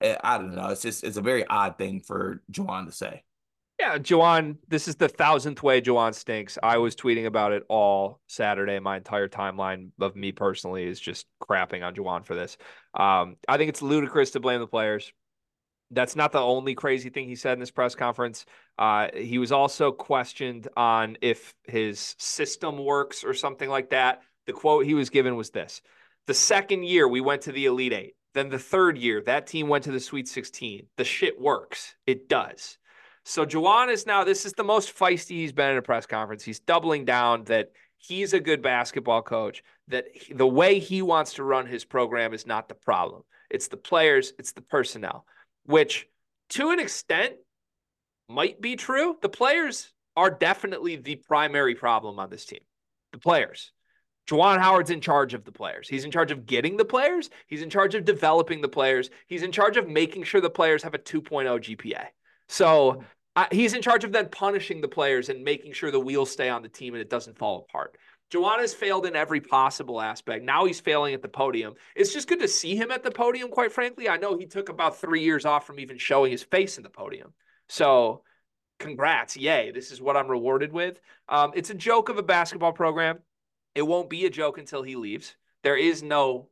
[0.02, 0.70] eh, I don't know.
[0.70, 3.24] It's just it's a very odd thing for Juwan to say.
[3.78, 6.58] Yeah, Juwan, this is the thousandth way Juwan stinks.
[6.64, 8.80] I was tweeting about it all Saturday.
[8.80, 12.58] My entire timeline of me personally is just crapping on Juwan for this.
[12.94, 15.12] Um, I think it's ludicrous to blame the players.
[15.92, 18.46] That's not the only crazy thing he said in this press conference.
[18.78, 24.22] Uh, he was also questioned on if his system works or something like that.
[24.48, 25.82] The quote he was given was this
[26.28, 28.16] The second year we went to the Elite Eight.
[28.34, 30.88] Then the third year, that team went to the Sweet 16.
[30.98, 31.96] The shit works.
[32.06, 32.78] It does.
[33.28, 36.44] So Juwan is now, this is the most feisty he's been in a press conference.
[36.44, 41.44] He's doubling down that he's a good basketball coach, that the way he wants to
[41.44, 43.24] run his program is not the problem.
[43.50, 45.26] It's the players, it's the personnel,
[45.66, 46.08] which
[46.50, 47.34] to an extent
[48.30, 49.18] might be true.
[49.24, 52.62] The players are definitely the primary problem on this team.
[53.12, 53.72] The players.
[54.30, 55.88] Juwan Howard's in charge of the players.
[55.88, 57.32] He's in charge of getting the players.
[57.48, 59.10] He's in charge of developing the players.
[59.26, 62.06] He's in charge of making sure the players have a 2.0 GPA.
[62.48, 63.04] So
[63.52, 66.62] he's in charge of then punishing the players and making sure the wheels stay on
[66.62, 67.98] the team and it doesn't fall apart.
[68.32, 70.44] has failed in every possible aspect.
[70.44, 71.74] Now he's failing at the podium.
[71.96, 74.08] It's just good to see him at the podium, quite frankly.
[74.10, 76.90] I know he took about three years off from even showing his face in the
[76.90, 77.34] podium.
[77.68, 78.24] So,
[78.80, 79.36] congrats.
[79.36, 79.72] Yay.
[79.72, 81.00] This is what I'm rewarded with.
[81.28, 83.20] Um, it's a joke of a basketball program.
[83.74, 85.36] It won't be a joke until he leaves.
[85.64, 86.50] There is no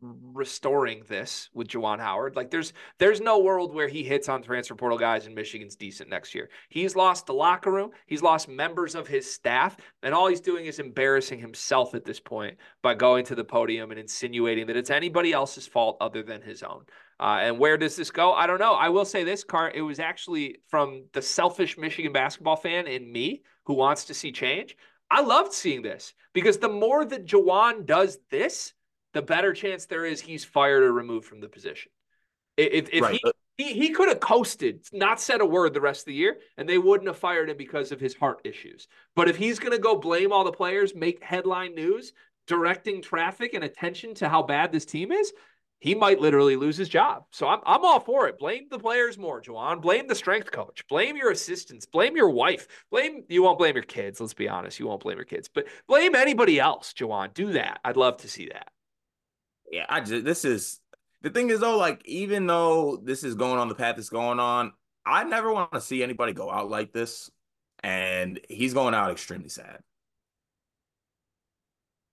[0.00, 2.36] restoring this with Juwan Howard.
[2.36, 6.08] Like there's there's no world where he hits on transfer portal guys and Michigan's decent
[6.08, 6.50] next year.
[6.68, 10.66] He's lost the locker room, he's lost members of his staff, and all he's doing
[10.66, 14.90] is embarrassing himself at this point by going to the podium and insinuating that it's
[14.90, 16.84] anybody else's fault other than his own.
[17.20, 18.32] Uh, and where does this go?
[18.32, 18.74] I don't know.
[18.74, 19.72] I will say this, Car.
[19.74, 24.30] It was actually from the selfish Michigan basketball fan in me who wants to see
[24.30, 24.76] change.
[25.10, 28.74] I loved seeing this because the more that Juwan does this,
[29.14, 31.90] the better chance there is he's fired or removed from the position.
[32.56, 33.12] If, if right.
[33.14, 36.14] he, uh, he, he could have coasted, not said a word the rest of the
[36.14, 38.88] year, and they wouldn't have fired him because of his heart issues.
[39.16, 42.12] But if he's going to go blame all the players, make headline news,
[42.46, 45.32] directing traffic and attention to how bad this team is,
[45.80, 47.24] he might literally lose his job.
[47.30, 48.38] So I'm, I'm all for it.
[48.38, 49.80] Blame the players more, Juwan.
[49.80, 50.84] Blame the strength coach.
[50.88, 51.86] Blame your assistants.
[51.86, 52.66] Blame your wife.
[52.90, 54.20] Blame you won't blame your kids.
[54.20, 54.80] Let's be honest.
[54.80, 57.32] You won't blame your kids, but blame anybody else, Juwan.
[57.32, 57.78] Do that.
[57.84, 58.68] I'd love to see that
[59.70, 60.80] yeah, I just this is
[61.22, 64.40] the thing is though, like even though this is going on the path it's going
[64.40, 64.72] on,
[65.04, 67.30] I never want to see anybody go out like this,
[67.82, 69.80] and he's going out extremely sad.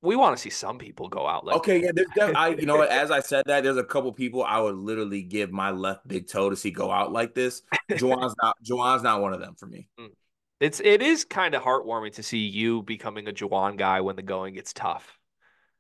[0.01, 1.55] We want to see some people go out like.
[1.57, 4.43] Okay, yeah, there's def- I you know as I said that there's a couple people
[4.43, 7.63] I would literally give my left big toe to see go out like this.
[7.91, 9.87] Juwan's not Juwan's not one of them for me.
[9.99, 10.11] Mm.
[10.59, 14.21] It's it is kind of heartwarming to see you becoming a Juwan guy when the
[14.21, 15.19] going gets tough.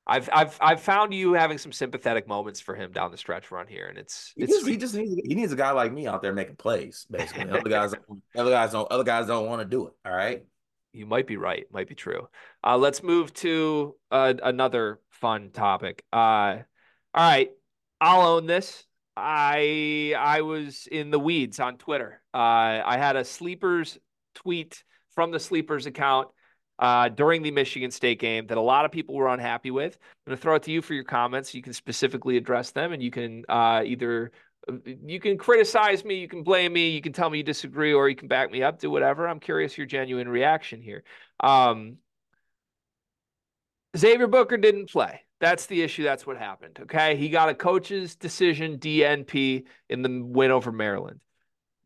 [0.07, 3.67] I've I've I've found you having some sympathetic moments for him down the stretch run
[3.67, 6.05] here, and it's it's he just, he, just needs he needs a guy like me
[6.05, 7.07] out there making plays.
[7.09, 7.93] Basically, other guys
[8.35, 9.93] other guys don't other guys don't want to do it.
[10.05, 10.45] All right,
[10.93, 12.27] you might be right, might be true.
[12.63, 16.03] Uh, let's move to uh, another fun topic.
[16.13, 16.63] Uh, all
[17.15, 17.49] right,
[17.99, 18.85] I'll own this.
[19.17, 22.21] I I was in the weeds on Twitter.
[22.31, 23.97] Uh, I had a sleepers
[24.35, 24.83] tweet
[25.15, 26.27] from the sleepers account
[26.79, 29.97] uh, during the Michigan State game that a lot of people were unhappy with.
[30.01, 31.53] I'm going to throw it to you for your comments.
[31.53, 34.31] You can specifically address them, and you can uh, either
[34.69, 37.93] uh, you can criticize me, you can blame me, you can tell me you disagree,
[37.93, 38.79] or you can back me up.
[38.79, 39.27] Do whatever.
[39.27, 41.03] I'm curious your genuine reaction here.
[41.39, 41.97] Um,
[43.97, 45.21] Xavier Booker didn't play.
[45.39, 46.03] That's the issue.
[46.03, 46.79] That's what happened.
[46.83, 47.15] Okay.
[47.15, 51.19] He got a coach's decision DNP in the win over Maryland.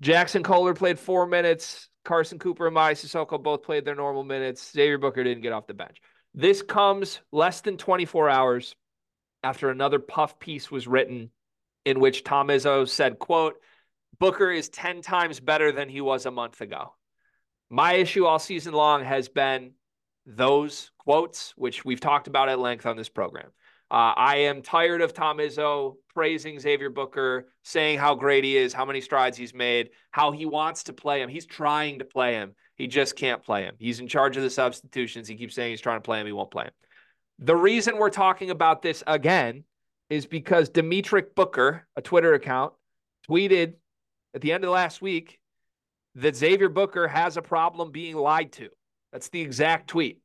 [0.04, 1.88] Jaxon Kohler played four minutes.
[2.10, 4.72] Carson Cooper and Mady Sissoko both played their normal minutes.
[4.72, 6.02] Xavier Booker didn't get off the bench.
[6.34, 8.76] This comes less than 24 hours
[9.43, 11.30] after another puff piece was written
[11.86, 13.62] in which Tom Izzo said, quote,
[14.17, 16.95] Booker is 10 times better than he was a month ago.
[17.69, 19.74] My issue all season long has been
[20.26, 23.52] those quotes, which we've talked about at length on this program.
[23.91, 28.71] Uh, I am tired of Tom Izzo praising Xavier Booker, saying how great he is,
[28.71, 31.30] how many strides he's made, how he wants to play him.
[31.30, 32.54] He's trying to play him.
[32.75, 33.75] He just can't play him.
[33.80, 35.28] He's in charge of the substitutions.
[35.28, 36.28] He keeps saying he's trying to play him.
[36.28, 36.73] He won't play him.
[37.39, 39.63] The reason we're talking about this again
[40.10, 42.73] is because Demetric Booker, a Twitter account,
[43.30, 43.73] tweeted
[44.36, 45.39] at the end of last week
[46.15, 48.69] that Xavier Booker has a problem being lied to.
[49.12, 50.19] That's the exact tweet.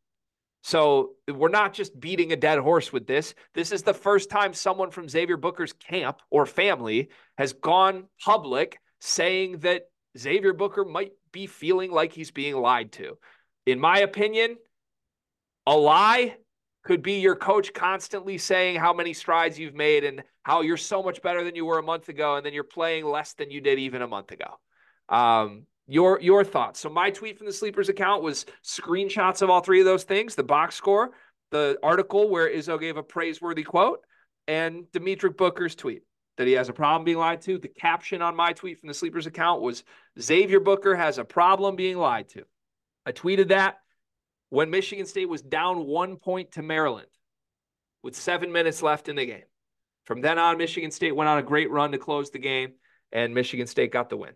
[0.65, 3.35] So we're not just beating a dead horse with this.
[3.53, 8.79] This is the first time someone from Xavier Booker's camp or family has gone public
[8.99, 9.83] saying that
[10.17, 13.19] Xavier Booker might be feeling like he's being lied to.
[13.67, 14.57] In my opinion,
[15.67, 16.35] a lie
[16.83, 21.03] could be your coach constantly saying how many strides you've made and how you're so
[21.03, 23.61] much better than you were a month ago, and then you're playing less than you
[23.61, 24.59] did even a month ago.
[25.11, 26.81] Um, your your thoughts.
[26.81, 30.35] So my tweet from the sleepers account was screenshots of all three of those things:
[30.35, 31.11] the box score,
[31.51, 34.01] the article where Izzo gave a praiseworthy quote,
[34.49, 36.03] and Dimitri Booker's tweet
[36.37, 37.59] that he has a problem being lied to.
[37.59, 39.85] The caption on my tweet from the sleepers account was
[40.21, 42.45] Xavier Booker has a problem being lied to.
[43.07, 43.77] I tweeted that
[44.51, 47.07] when Michigan State was down one point to Maryland
[48.03, 49.45] with seven minutes left in the game.
[50.05, 52.75] From then on, Michigan State went on a great run to close the game,
[53.13, 54.33] and Michigan State got the win.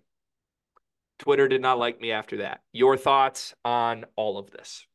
[1.18, 2.60] Twitter did not like me after that.
[2.72, 4.86] Your thoughts on all of this?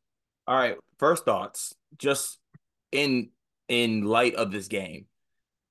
[0.47, 1.73] All right, first thoughts.
[1.97, 2.39] Just
[2.91, 3.29] in
[3.67, 5.05] in light of this game,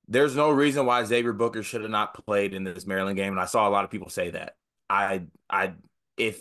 [0.08, 3.40] there's no reason why Xavier Booker should have not played in this Maryland game, and
[3.40, 4.54] I saw a lot of people say that.
[4.88, 5.74] I I
[6.16, 6.40] if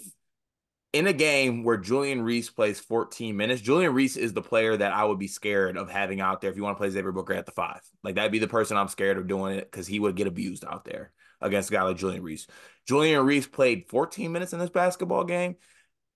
[0.94, 4.92] in a game where Julian Reese plays 14 minutes, Julian Reese is the player that
[4.92, 7.34] I would be scared of having out there if you want to play Xavier Booker
[7.34, 7.80] at the five.
[8.04, 10.66] Like that'd be the person I'm scared of doing it because he would get abused
[10.66, 12.48] out there against a guy like Julian Reese.
[12.88, 15.56] Julian Reese played 14 minutes in this basketball game.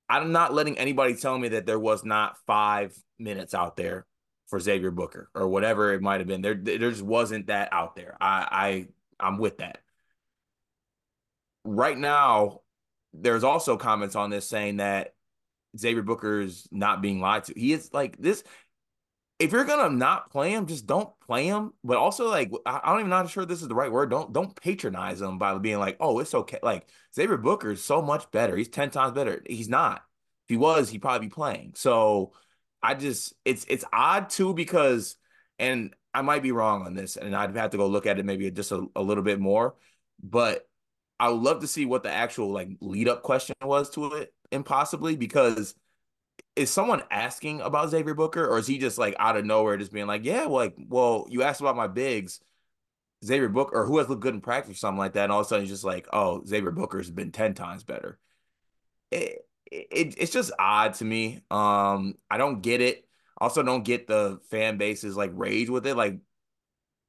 [0.07, 4.05] I'm not letting anybody tell me that there was not five minutes out there
[4.47, 6.41] for Xavier Booker or whatever it might have been.
[6.41, 8.15] There, there just wasn't that out there.
[8.21, 8.87] I, I,
[9.19, 9.79] I'm with that.
[11.63, 12.61] Right now,
[13.13, 15.15] there's also comments on this saying that
[15.77, 17.53] Xavier Booker is not being lied to.
[17.55, 18.43] He is like this
[19.37, 21.73] if you're gonna not play him, just don't play him.
[21.83, 24.09] But also, like, I, don't even not sure this is the right word.
[24.09, 26.59] Don't don't patronize him by being like, oh, it's okay.
[26.63, 28.55] Like Xavier Booker is so much better.
[28.55, 29.41] He's ten times better.
[29.45, 30.03] He's not.
[30.47, 31.73] If he was, he'd probably be playing.
[31.75, 32.33] So
[32.81, 35.17] I just it's it's odd too because,
[35.59, 38.25] and I might be wrong on this, and I'd have to go look at it
[38.25, 39.75] maybe just a, a little bit more.
[40.23, 40.67] But
[41.19, 44.33] I would love to see what the actual like lead up question was to it,
[44.51, 45.75] impossibly because
[46.55, 49.91] is someone asking about Xavier Booker, or is he just like out of nowhere, just
[49.91, 52.39] being like, "Yeah, well, like, well, you asked about my bigs,
[53.25, 55.41] Xavier Booker, or who has looked good in practice, or something like that," and all
[55.41, 58.19] of a sudden he's just like, "Oh, Xavier Booker's been ten times better."
[59.11, 61.41] It, it it's just odd to me.
[61.51, 63.07] Um, I don't get it.
[63.39, 65.95] Also, don't get the fan base's like rage with it.
[65.97, 66.19] Like,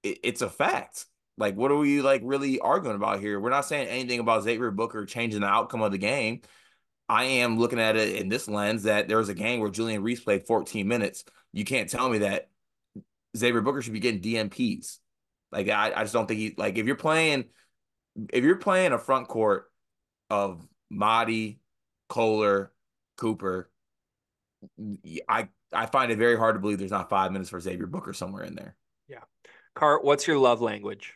[0.02, 1.06] it, it's a fact.
[1.38, 3.38] Like, what are we like really arguing about here?
[3.40, 6.42] We're not saying anything about Xavier Booker changing the outcome of the game.
[7.08, 10.02] I am looking at it in this lens that there was a game where Julian
[10.02, 11.24] Reese played 14 minutes.
[11.52, 12.48] You can't tell me that
[13.36, 14.98] Xavier Booker should be getting DNPs.
[15.52, 17.44] Like I, I just don't think he like if you're playing
[18.32, 19.70] if you're playing a front court
[20.30, 21.58] of Mady,
[22.08, 22.72] Kohler,
[23.16, 23.70] Cooper,
[25.28, 28.12] I I find it very hard to believe there's not five minutes for Xavier Booker
[28.12, 28.76] somewhere in there.
[29.08, 29.22] Yeah.
[29.74, 31.14] Cart, what's your love language?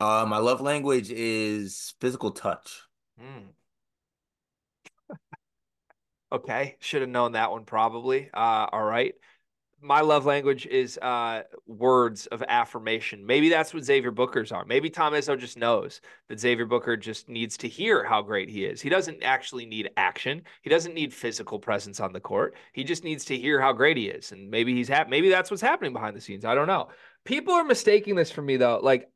[0.00, 2.82] Uh, my love language is physical touch.
[3.20, 3.48] Mm.
[6.32, 8.30] Okay, should have known that one probably.
[8.32, 9.14] Uh, all right.
[9.82, 13.26] My love language is uh, words of affirmation.
[13.26, 14.64] Maybe that's what Xavier Booker's are.
[14.64, 18.64] Maybe Tom Izzo just knows that Xavier Booker just needs to hear how great he
[18.64, 18.80] is.
[18.80, 20.42] He doesn't actually need action.
[20.62, 22.54] He doesn't need physical presence on the court.
[22.72, 24.30] He just needs to hear how great he is.
[24.32, 25.10] And maybe he's happy.
[25.10, 26.44] Maybe that's what's happening behind the scenes.
[26.44, 26.88] I don't know.
[27.24, 28.78] People are mistaking this for me though.
[28.80, 29.10] Like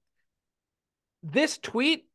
[1.23, 2.09] this tweet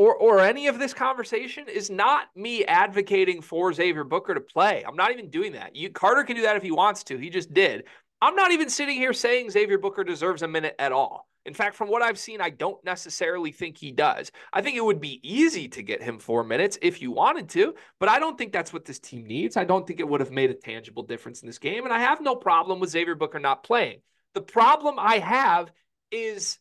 [0.00, 4.82] or or any of this conversation is not me advocating for Xavier Booker to play.
[4.86, 5.76] I'm not even doing that.
[5.76, 7.18] You, Carter can do that if he wants to.
[7.18, 7.84] He just did.
[8.22, 11.28] I'm not even sitting here saying Xavier Booker deserves a minute at all.
[11.44, 14.32] In fact, from what I've seen, I don't necessarily think he does.
[14.54, 17.74] I think it would be easy to get him four minutes if you wanted to,
[17.98, 19.58] but I don't think that's what this team needs.
[19.58, 21.84] I don't think it would have made a tangible difference in this game.
[21.84, 24.00] And I have no problem with Xavier Booker not playing.
[24.32, 25.70] The problem I have
[26.10, 26.58] is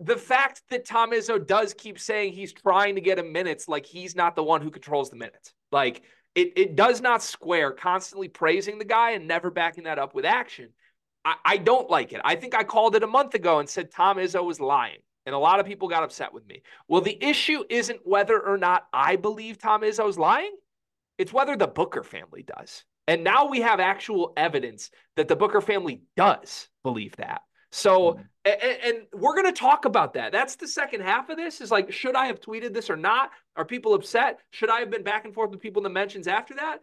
[0.00, 3.84] the fact that Tom Izzo does keep saying he's trying to get him minutes, like
[3.84, 5.52] he's not the one who controls the minutes.
[5.70, 6.02] Like
[6.34, 10.24] it, it does not square constantly praising the guy and never backing that up with
[10.24, 10.70] action.
[11.24, 12.20] I, I don't like it.
[12.24, 14.98] I think I called it a month ago and said Tom Izzo was lying.
[15.26, 16.62] And a lot of people got upset with me.
[16.88, 20.56] Well, the issue isn't whether or not I believe Tom Izzo's lying.
[21.18, 22.84] It's whether the Booker family does.
[23.06, 27.42] And now we have actual evidence that the Booker family does believe that.
[27.72, 28.22] So, mm-hmm.
[28.44, 30.32] and, and, we're going to talk about that.
[30.32, 33.30] That's the second half of this is like, should I have tweeted this or not?
[33.56, 34.40] Are people upset?
[34.50, 36.80] Should I have been back and forth with people in the mentions after that?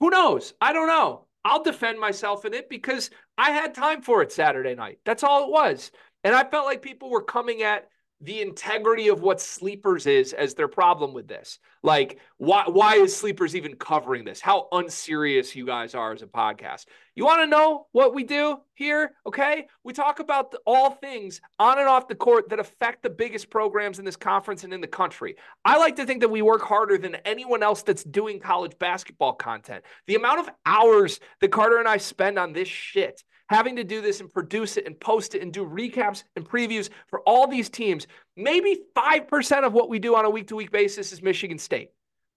[0.00, 0.54] Who knows?
[0.60, 1.26] I don't know.
[1.44, 4.98] I'll defend myself in it because I had time for it Saturday night.
[5.04, 5.90] That's all it was.
[6.24, 7.88] And I felt like people were coming at
[8.20, 11.60] the integrity of what sleepers is as their problem with this.
[11.84, 14.40] Like, why why is sleepers even covering this?
[14.40, 16.86] How unserious you guys are as a podcast.
[17.14, 19.12] You want to know what we do here?
[19.24, 23.10] Okay, we talk about the, all things on and off the court that affect the
[23.10, 25.36] biggest programs in this conference and in the country.
[25.64, 29.34] I like to think that we work harder than anyone else that's doing college basketball
[29.34, 29.84] content.
[30.08, 34.00] The amount of hours that Carter and I spend on this shit having to do
[34.00, 37.68] this and produce it and post it and do recaps and previews for all these
[37.68, 41.58] teams, maybe 5% of what we do on a week to week basis is Michigan
[41.58, 41.90] State.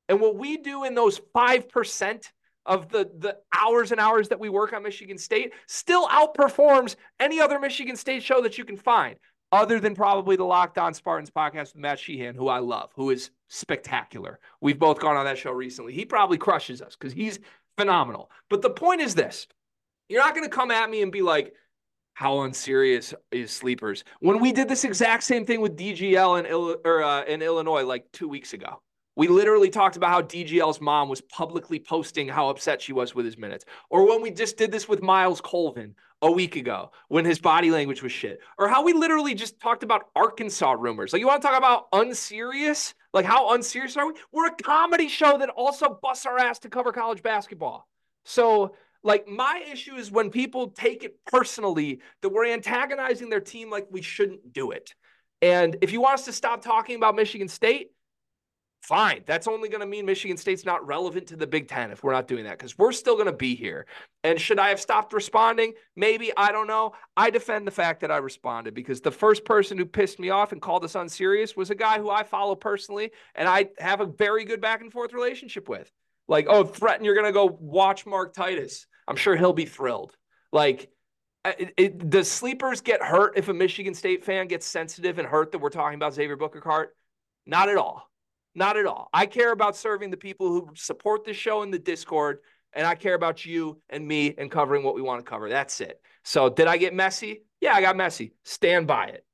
[0.09, 2.31] And what we do in those 5%
[2.65, 7.39] of the, the hours and hours that we work on Michigan State still outperforms any
[7.39, 9.17] other Michigan State show that you can find,
[9.51, 13.09] other than probably the Locked On Spartans podcast with Matt Sheehan, who I love, who
[13.09, 14.39] is spectacular.
[14.61, 15.93] We've both gone on that show recently.
[15.93, 17.39] He probably crushes us because he's
[17.77, 18.29] phenomenal.
[18.49, 19.47] But the point is this
[20.11, 21.53] you're not going to come at me and be like,
[22.13, 24.03] how unserious is sleepers?
[24.19, 28.11] When we did this exact same thing with DGL in, or, uh, in Illinois like
[28.11, 28.81] two weeks ago,
[29.15, 33.25] we literally talked about how DGL's mom was publicly posting how upset she was with
[33.25, 33.63] his minutes.
[33.89, 37.71] Or when we just did this with Myles Colvin a week ago when his body
[37.71, 38.39] language was shit.
[38.57, 41.13] Or how we literally just talked about Arkansas rumors.
[41.13, 42.93] Like, you want to talk about unserious?
[43.13, 44.13] Like, how unserious are we?
[44.33, 47.87] We're a comedy show that also busts our ass to cover college basketball.
[48.25, 53.69] So like my issue is when people take it personally that we're antagonizing their team
[53.69, 54.93] like we shouldn't do it.
[55.41, 57.91] And if you want us to stop talking about Michigan State,
[58.81, 59.23] fine.
[59.25, 62.13] That's only going to mean Michigan State's not relevant to the Big Ten if we're
[62.13, 63.85] not doing that because we're still going to be here.
[64.23, 65.73] And should I have stopped responding?
[65.95, 66.31] Maybe.
[66.35, 66.93] I don't know.
[67.15, 70.51] I defend the fact that I responded because the first person who pissed me off
[70.51, 74.05] and called us unserious was a guy who I follow personally and I have a
[74.05, 75.91] very good back and forth relationship with.
[76.27, 78.87] Like, oh, threaten you're going to go watch Mark Titus.
[79.11, 80.15] I'm sure he'll be thrilled.
[80.53, 80.89] Like,
[81.43, 85.51] it, it, does sleepers get hurt if a Michigan State fan gets sensitive and hurt
[85.51, 86.95] that we're talking about Xavier Booker Cart?
[87.45, 88.09] Not at all.
[88.55, 89.09] Not at all.
[89.13, 92.39] I care about serving the people who support the show in the Discord,
[92.71, 95.49] and I care about you and me and covering what we want to cover.
[95.49, 95.99] That's it.
[96.23, 97.43] So, did I get messy?
[97.59, 98.33] Yeah, I got messy.
[98.45, 99.25] Stand by it.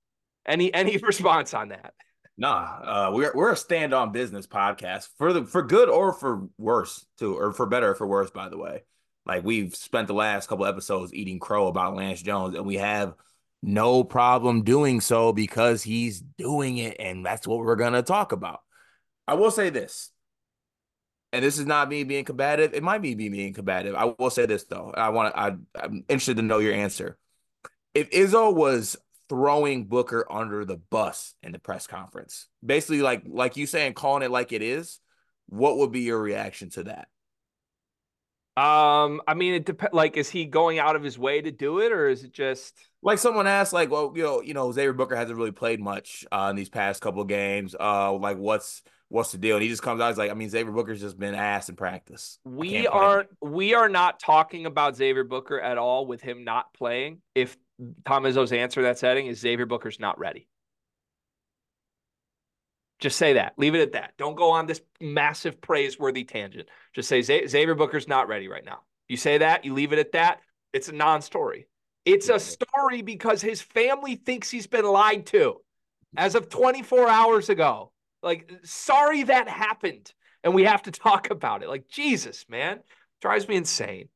[0.47, 1.93] Any any response on that?
[2.37, 2.49] Nah,
[2.83, 7.05] uh, we're we're a stand on business podcast for the for good or for worse
[7.17, 8.31] too, or for better or for worse.
[8.31, 8.83] By the way,
[9.27, 13.13] like we've spent the last couple episodes eating crow about Lance Jones, and we have
[13.61, 18.61] no problem doing so because he's doing it, and that's what we're gonna talk about.
[19.27, 20.11] I will say this,
[21.33, 22.73] and this is not me being combative.
[22.73, 23.95] It might be me being combative.
[23.95, 24.93] I will say this though.
[24.95, 25.39] I want to.
[25.83, 27.17] I'm interested to know your answer.
[27.93, 28.95] If Izzo was
[29.27, 34.23] throwing Booker under the bus in the press conference, basically like like you saying, calling
[34.23, 34.99] it like it is,
[35.47, 37.09] what would be your reaction to that?
[38.57, 39.93] Um, I mean, it depends.
[39.93, 42.73] Like, is he going out of his way to do it, or is it just
[43.03, 46.25] like someone asked, like, well, you know, you know, Xavier Booker hasn't really played much
[46.31, 47.75] uh, in these past couple of games.
[47.79, 49.57] Uh, like, what's what's the deal?
[49.57, 51.75] And he just comes out, he's like, I mean, Xavier Booker's just been ass in
[51.75, 52.39] practice.
[52.45, 57.21] We aren't we are not talking about Xavier Booker at all with him not playing.
[57.35, 57.55] If
[58.05, 60.47] Tom Izzo's answer that setting is Xavier Booker's not ready.
[62.99, 63.53] Just say that.
[63.57, 64.13] Leave it at that.
[64.17, 66.67] Don't go on this massive praiseworthy tangent.
[66.93, 68.79] Just say Xavier Booker's not ready right now.
[69.07, 70.41] You say that, you leave it at that.
[70.73, 71.67] It's a non story.
[72.05, 75.57] It's a story because his family thinks he's been lied to
[76.15, 77.91] as of 24 hours ago.
[78.23, 80.13] Like, sorry that happened.
[80.43, 81.69] And we have to talk about it.
[81.69, 82.79] Like, Jesus, man.
[83.21, 84.09] Drives me insane.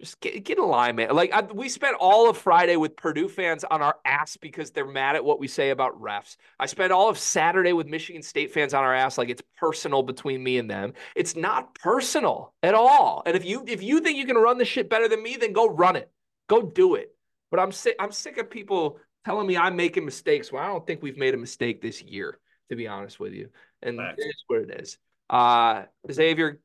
[0.00, 1.10] Just get, get in line, man.
[1.14, 4.86] Like I, we spent all of Friday with Purdue fans on our ass because they're
[4.86, 6.36] mad at what we say about refs.
[6.58, 10.02] I spent all of Saturday with Michigan State fans on our ass like it's personal
[10.02, 10.94] between me and them.
[11.14, 13.22] It's not personal at all.
[13.26, 15.52] And if you if you think you can run the shit better than me, then
[15.52, 16.10] go run it.
[16.48, 17.14] Go do it.
[17.50, 17.96] But I'm sick.
[18.00, 20.50] I'm sick of people telling me I'm making mistakes.
[20.50, 22.38] Well, I don't think we've made a mistake this year,
[22.70, 23.50] to be honest with you.
[23.82, 24.98] And it is what it is.
[25.28, 26.58] Uh, Xavier,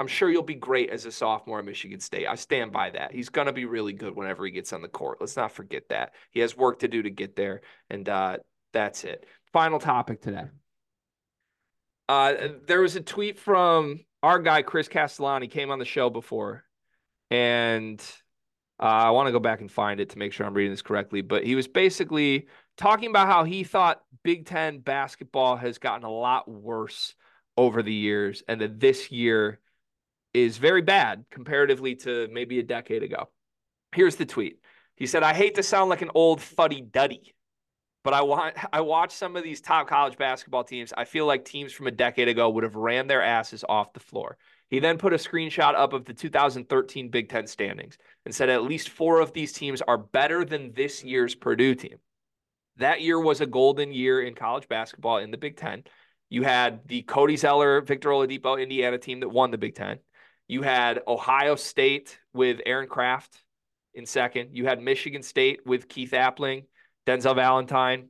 [0.00, 2.26] I'm sure you'll be great as a sophomore at Michigan State.
[2.26, 3.12] I stand by that.
[3.12, 5.18] He's going to be really good whenever he gets on the court.
[5.20, 6.14] Let's not forget that.
[6.30, 7.60] He has work to do to get there.
[7.90, 8.38] And uh,
[8.72, 9.26] that's it.
[9.52, 10.44] Final topic today.
[12.08, 12.32] Uh,
[12.66, 16.64] there was a tweet from our guy, Chris Castellani, came on the show before.
[17.30, 18.00] And
[18.80, 20.80] uh, I want to go back and find it to make sure I'm reading this
[20.80, 21.20] correctly.
[21.20, 22.48] But he was basically
[22.78, 27.14] talking about how he thought Big Ten basketball has gotten a lot worse
[27.58, 29.60] over the years and that this year
[30.32, 33.28] is very bad comparatively to maybe a decade ago.
[33.94, 34.60] Here's the tweet.
[34.96, 37.34] He said, I hate to sound like an old fuddy duddy,
[38.04, 40.92] but I want I watch some of these top college basketball teams.
[40.96, 44.00] I feel like teams from a decade ago would have ran their asses off the
[44.00, 44.36] floor.
[44.68, 48.62] He then put a screenshot up of the 2013 Big Ten standings and said at
[48.62, 51.96] least four of these teams are better than this year's Purdue team.
[52.76, 55.82] That year was a golden year in college basketball in the Big Ten.
[56.28, 59.98] You had the Cody Zeller, Victor Oladipo, Indiana team that won the Big Ten.
[60.50, 63.38] You had Ohio State with Aaron Craft
[63.94, 64.48] in second.
[64.52, 66.64] You had Michigan State with Keith Appling,
[67.06, 68.08] Denzel Valentine,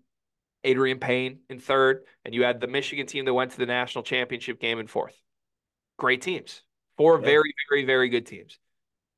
[0.64, 2.06] Adreian Payne in third.
[2.24, 5.20] And you had the Michigan team that went to the national championship game in fourth.
[5.98, 6.62] Great teams.
[6.96, 7.26] Four yeah.
[7.26, 8.58] very, very, very good teams.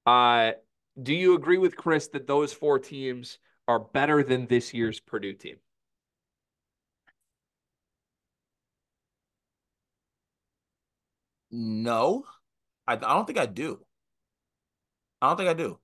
[0.04, 0.54] Uh,
[1.00, 5.34] do you agree with Chris that those four teams are better than this year's Purdue
[5.34, 5.58] team?
[11.52, 12.24] No,
[12.86, 13.80] I, I don't think I do.
[15.20, 15.78] I don't think I do.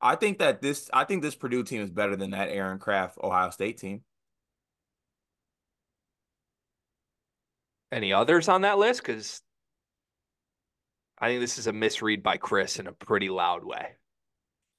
[0.00, 3.18] I think that this I think this Purdue team is better than that Aaron Craft
[3.22, 4.02] Ohio State team.
[7.92, 9.02] Any others on that list?
[9.02, 9.42] Because
[11.18, 13.96] I think this is a misread by Chris in a pretty loud way.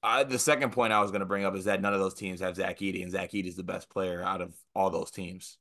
[0.02, 2.14] Uh, the second point I was going to bring up is that none of those
[2.14, 5.12] teams have Zach Edey, and Zach Edey is the best player out of all those
[5.12, 5.58] teams.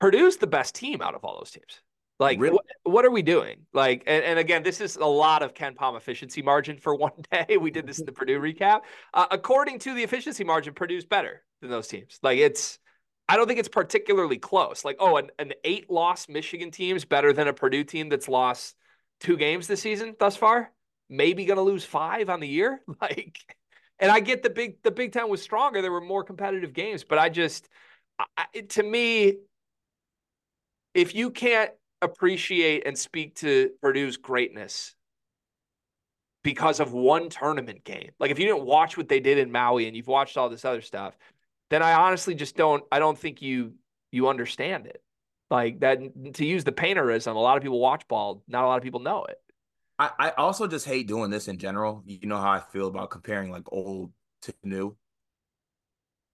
[0.00, 1.80] Purdue's the best team out of all those teams.
[2.18, 2.54] Like, really?
[2.54, 3.66] what, what are we doing?
[3.74, 7.56] Like, and, and again, this is a lot of KenPom efficiency margin for one day.
[7.56, 8.82] We did this in the Purdue recap.
[9.12, 12.18] Uh, according to the efficiency margin, Purdue's better than those teams.
[12.22, 12.78] Like, it's,
[13.28, 14.84] I don't think it's particularly close.
[14.84, 18.28] Like, oh, an, an eight loss Michigan team is better than a Purdue team that's
[18.28, 18.76] lost
[19.20, 20.72] two games this season thus far.
[21.10, 22.80] Maybe going to lose five on the year.
[23.00, 23.38] Like,
[23.98, 25.80] and I get the big, the Big Ten was stronger.
[25.80, 27.66] There were more competitive games, but I just,
[28.36, 29.36] I, to me,
[30.92, 31.70] if you can't
[32.02, 34.94] appreciate and speak to Purdue's greatness
[36.42, 38.10] because of one tournament game.
[38.20, 40.64] Like if you didn't watch what they did in Maui and you've watched all this
[40.64, 41.16] other stuff,
[41.70, 43.74] then I honestly just don't I don't think you
[44.12, 45.02] you understand it.
[45.50, 45.98] Like that
[46.34, 49.00] to use the painterism, a lot of people watch ball, not a lot of people
[49.00, 49.40] know it.
[49.98, 52.02] I, I also just hate doing this in general.
[52.04, 54.96] You know how I feel about comparing like old to new.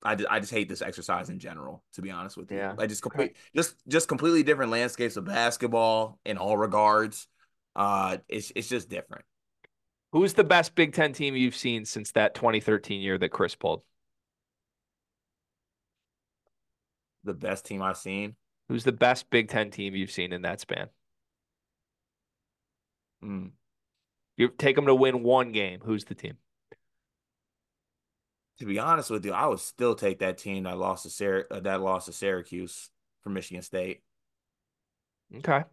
[0.05, 2.59] I just, I just hate this exercise in general, to be honest with you.
[2.59, 2.75] Yeah.
[2.79, 3.41] I just complete okay.
[3.55, 7.29] just just completely different landscapes of basketball in all regards.
[7.77, 9.25] Uh it's it's just different.
[10.13, 13.83] Who's the best Big Ten team you've seen since that 2013 year that Chris pulled?
[17.25, 18.37] The best team I've seen.
[18.69, 20.89] Who's the best Big Ten team you've seen in that span?
[23.23, 23.47] Hmm.
[24.37, 25.81] You take them to win one game.
[25.85, 26.35] Who's the team?
[28.59, 31.47] To be honest with you, I would still take that team that lost to Syr-
[31.51, 32.91] uh, that lost to Syracuse
[33.23, 34.03] from Michigan State.
[35.35, 35.65] Okay.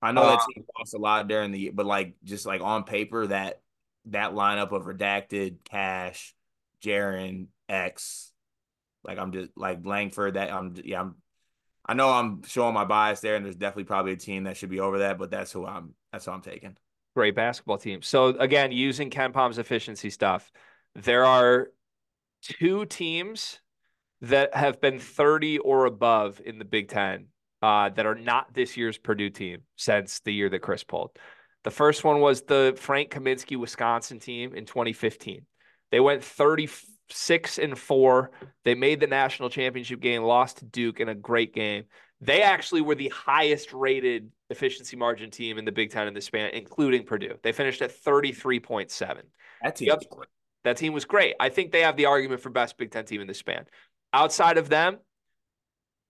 [0.00, 2.60] I know uh, that team lost a lot during the year, but like just like
[2.60, 3.60] on paper that
[4.06, 6.34] that lineup of redacted Cash,
[6.82, 8.32] Jaren, X,
[9.04, 10.34] like I'm just like Langford.
[10.34, 11.16] That I'm yeah I'm.
[11.90, 14.68] I know I'm showing my bias there, and there's definitely probably a team that should
[14.68, 15.94] be over that, but that's who I'm.
[16.12, 16.76] That's who I'm taking.
[17.16, 18.02] Great basketball team.
[18.02, 20.52] So again, using KenPom's efficiency stuff,
[20.94, 21.68] there are
[22.42, 23.60] two teams
[24.20, 27.26] that have been 30 or above in the Big Ten
[27.62, 31.10] uh, that are not this year's Purdue team since the year that Chris pulled.
[31.64, 35.44] The first one was the Frank Kaminsky Wisconsin team in 2015.
[35.90, 38.30] They went 36 and 4.
[38.64, 41.84] They made the national championship game, lost to Duke in a great game.
[42.20, 46.20] They actually were the highest rated efficiency margin team in the Big Ten in the
[46.20, 47.34] span, including Purdue.
[47.42, 49.22] They finished at 33.7.
[49.62, 50.28] That team's great.
[50.64, 51.34] That team was great.
[51.38, 53.66] I think they have the argument for best Big Ten team in the span.
[54.12, 54.98] Outside of them,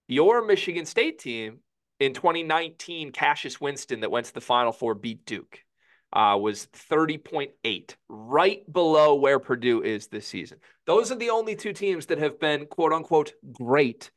[0.07, 1.59] your Michigan State team
[2.01, 5.61] in 2019, Cassius Winston, that went to the Final Four, beat Duke,
[6.13, 10.59] uh, was 30.8, right below where Purdue is this season.
[10.87, 14.11] Those are the only two teams that have been quote unquote great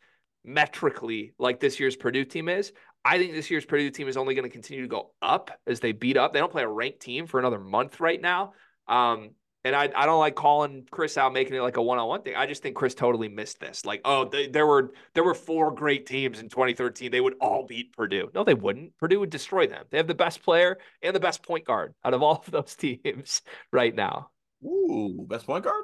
[0.43, 2.71] metrically, like this year's Purdue team is.
[3.03, 5.79] I think this year's Purdue team is only going to continue to go up as
[5.79, 6.33] they beat up.
[6.33, 8.53] They don't play a ranked team for another month right now.
[8.87, 9.31] Um,
[9.63, 12.35] and I, I don't like calling Chris out making it like a one-on-one thing.
[12.35, 13.85] I just think Chris totally missed this.
[13.85, 17.11] Like, oh, they, there were there were four great teams in 2013.
[17.11, 18.31] They would all beat Purdue.
[18.33, 18.97] No, they wouldn't.
[18.97, 19.85] Purdue would destroy them.
[19.89, 22.75] They have the best player and the best point guard out of all of those
[22.77, 23.41] teams
[23.71, 24.31] right now.
[24.63, 25.83] Ooh, best point guard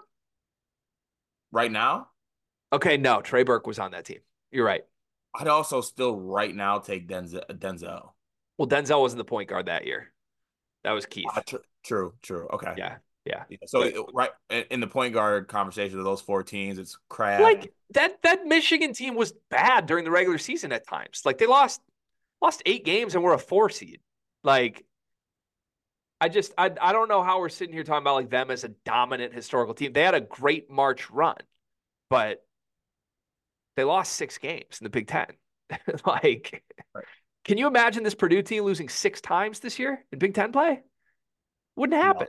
[1.51, 2.09] right now.
[2.73, 4.19] Okay, no, Trey Burke was on that team.
[4.51, 4.83] You're right.
[5.35, 7.45] I'd also still right now take Denzel.
[7.51, 8.09] Denzel.
[8.57, 10.11] Well, Denzel wasn't the point guard that year.
[10.83, 11.27] That was Keith.
[11.33, 12.47] Uh, tr- true, true.
[12.53, 12.73] Okay.
[12.77, 12.97] Yeah.
[13.27, 13.43] Yeah.
[13.49, 13.57] yeah.
[13.65, 14.31] So right
[14.69, 17.41] in the point guard conversation of those four teams, it's crap.
[17.41, 21.21] Like that that Michigan team was bad during the regular season at times.
[21.25, 21.81] Like they lost
[22.41, 23.99] lost eight games and were a four seed.
[24.43, 24.85] Like
[26.19, 28.63] I just I I don't know how we're sitting here talking about like them as
[28.63, 29.93] a dominant historical team.
[29.93, 31.37] They had a great March run,
[32.09, 32.43] but
[33.75, 35.27] they lost six games in the Big Ten.
[36.05, 36.63] like,
[36.95, 37.05] right.
[37.43, 40.81] can you imagine this Purdue team losing six times this year in Big Ten play?
[41.75, 42.27] Wouldn't happen.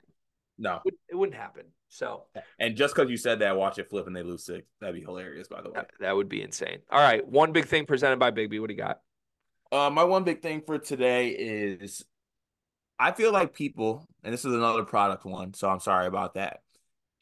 [0.58, 1.66] No, it wouldn't happen.
[1.88, 2.24] So,
[2.58, 4.66] and just because you said that, watch it flip and they lose six.
[4.80, 5.76] That'd be hilarious, by the way.
[5.76, 6.78] That, that would be insane.
[6.90, 8.60] All right, one big thing presented by Bigby.
[8.60, 9.00] What do you got?
[9.70, 12.04] Uh, my one big thing for today is
[12.98, 16.60] I feel like people, and this is another product one, so I'm sorry about that.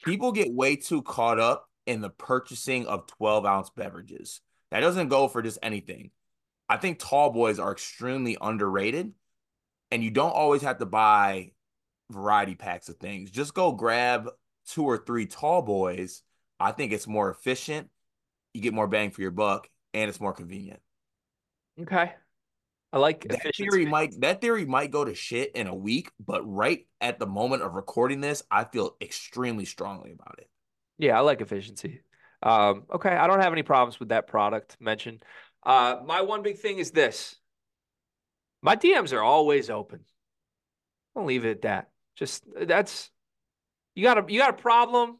[0.03, 4.41] People get way too caught up in the purchasing of 12 ounce beverages.
[4.71, 6.11] That doesn't go for just anything.
[6.69, 9.13] I think tall boys are extremely underrated,
[9.91, 11.51] and you don't always have to buy
[12.09, 13.31] variety packs of things.
[13.31, 14.29] Just go grab
[14.67, 16.23] two or three tall boys.
[16.59, 17.89] I think it's more efficient.
[18.53, 20.79] You get more bang for your buck, and it's more convenient.
[21.81, 22.13] Okay.
[22.93, 23.69] I like that efficiency.
[23.69, 27.27] theory might that theory might go to shit in a week, but right at the
[27.27, 30.49] moment of recording this, I feel extremely strongly about it.
[30.97, 32.01] Yeah, I like efficiency.
[32.41, 35.23] Um, okay, I don't have any problems with that product mentioned.
[35.63, 37.35] Uh, my one big thing is this:
[38.61, 40.05] my DMs are always open.
[41.15, 41.89] I'll leave it at that.
[42.17, 43.11] Just that's
[43.95, 45.17] you got a you got a problem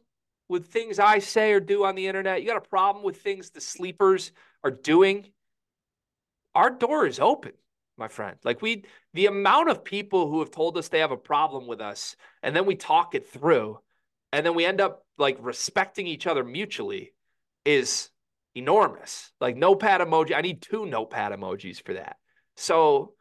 [0.48, 2.42] with things I say or do on the internet.
[2.42, 4.32] You got a problem with things the sleepers
[4.64, 5.26] are doing.
[6.54, 7.52] Our door is open,
[7.96, 8.36] my friend.
[8.44, 8.84] Like we
[9.14, 12.54] the amount of people who have told us they have a problem with us and
[12.54, 13.78] then we talk it through
[14.32, 17.12] and then we end up like respecting each other mutually
[17.64, 18.10] is
[18.54, 19.32] enormous.
[19.40, 22.16] Like notepad emoji, I need two notepad emojis for that.
[22.56, 23.14] So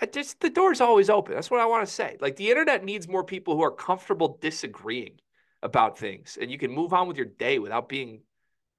[0.00, 1.34] I just the door's always open.
[1.34, 2.16] That's what I want to say.
[2.20, 5.20] Like the internet needs more people who are comfortable disagreeing
[5.62, 8.22] about things, and you can move on with your day without being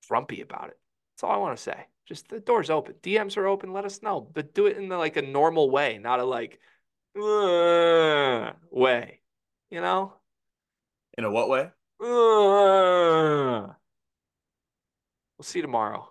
[0.07, 0.79] grumpy about it.
[1.13, 1.85] That's all I want to say.
[2.07, 2.95] Just the door's open.
[3.03, 3.71] DMs are open.
[3.71, 6.59] Let us know, but do it in the, like a normal way, not a like
[7.15, 9.21] uh, way.
[9.69, 10.13] You know?
[11.17, 11.71] In a what way?
[12.01, 13.67] Uh,
[15.37, 16.10] we'll see you tomorrow.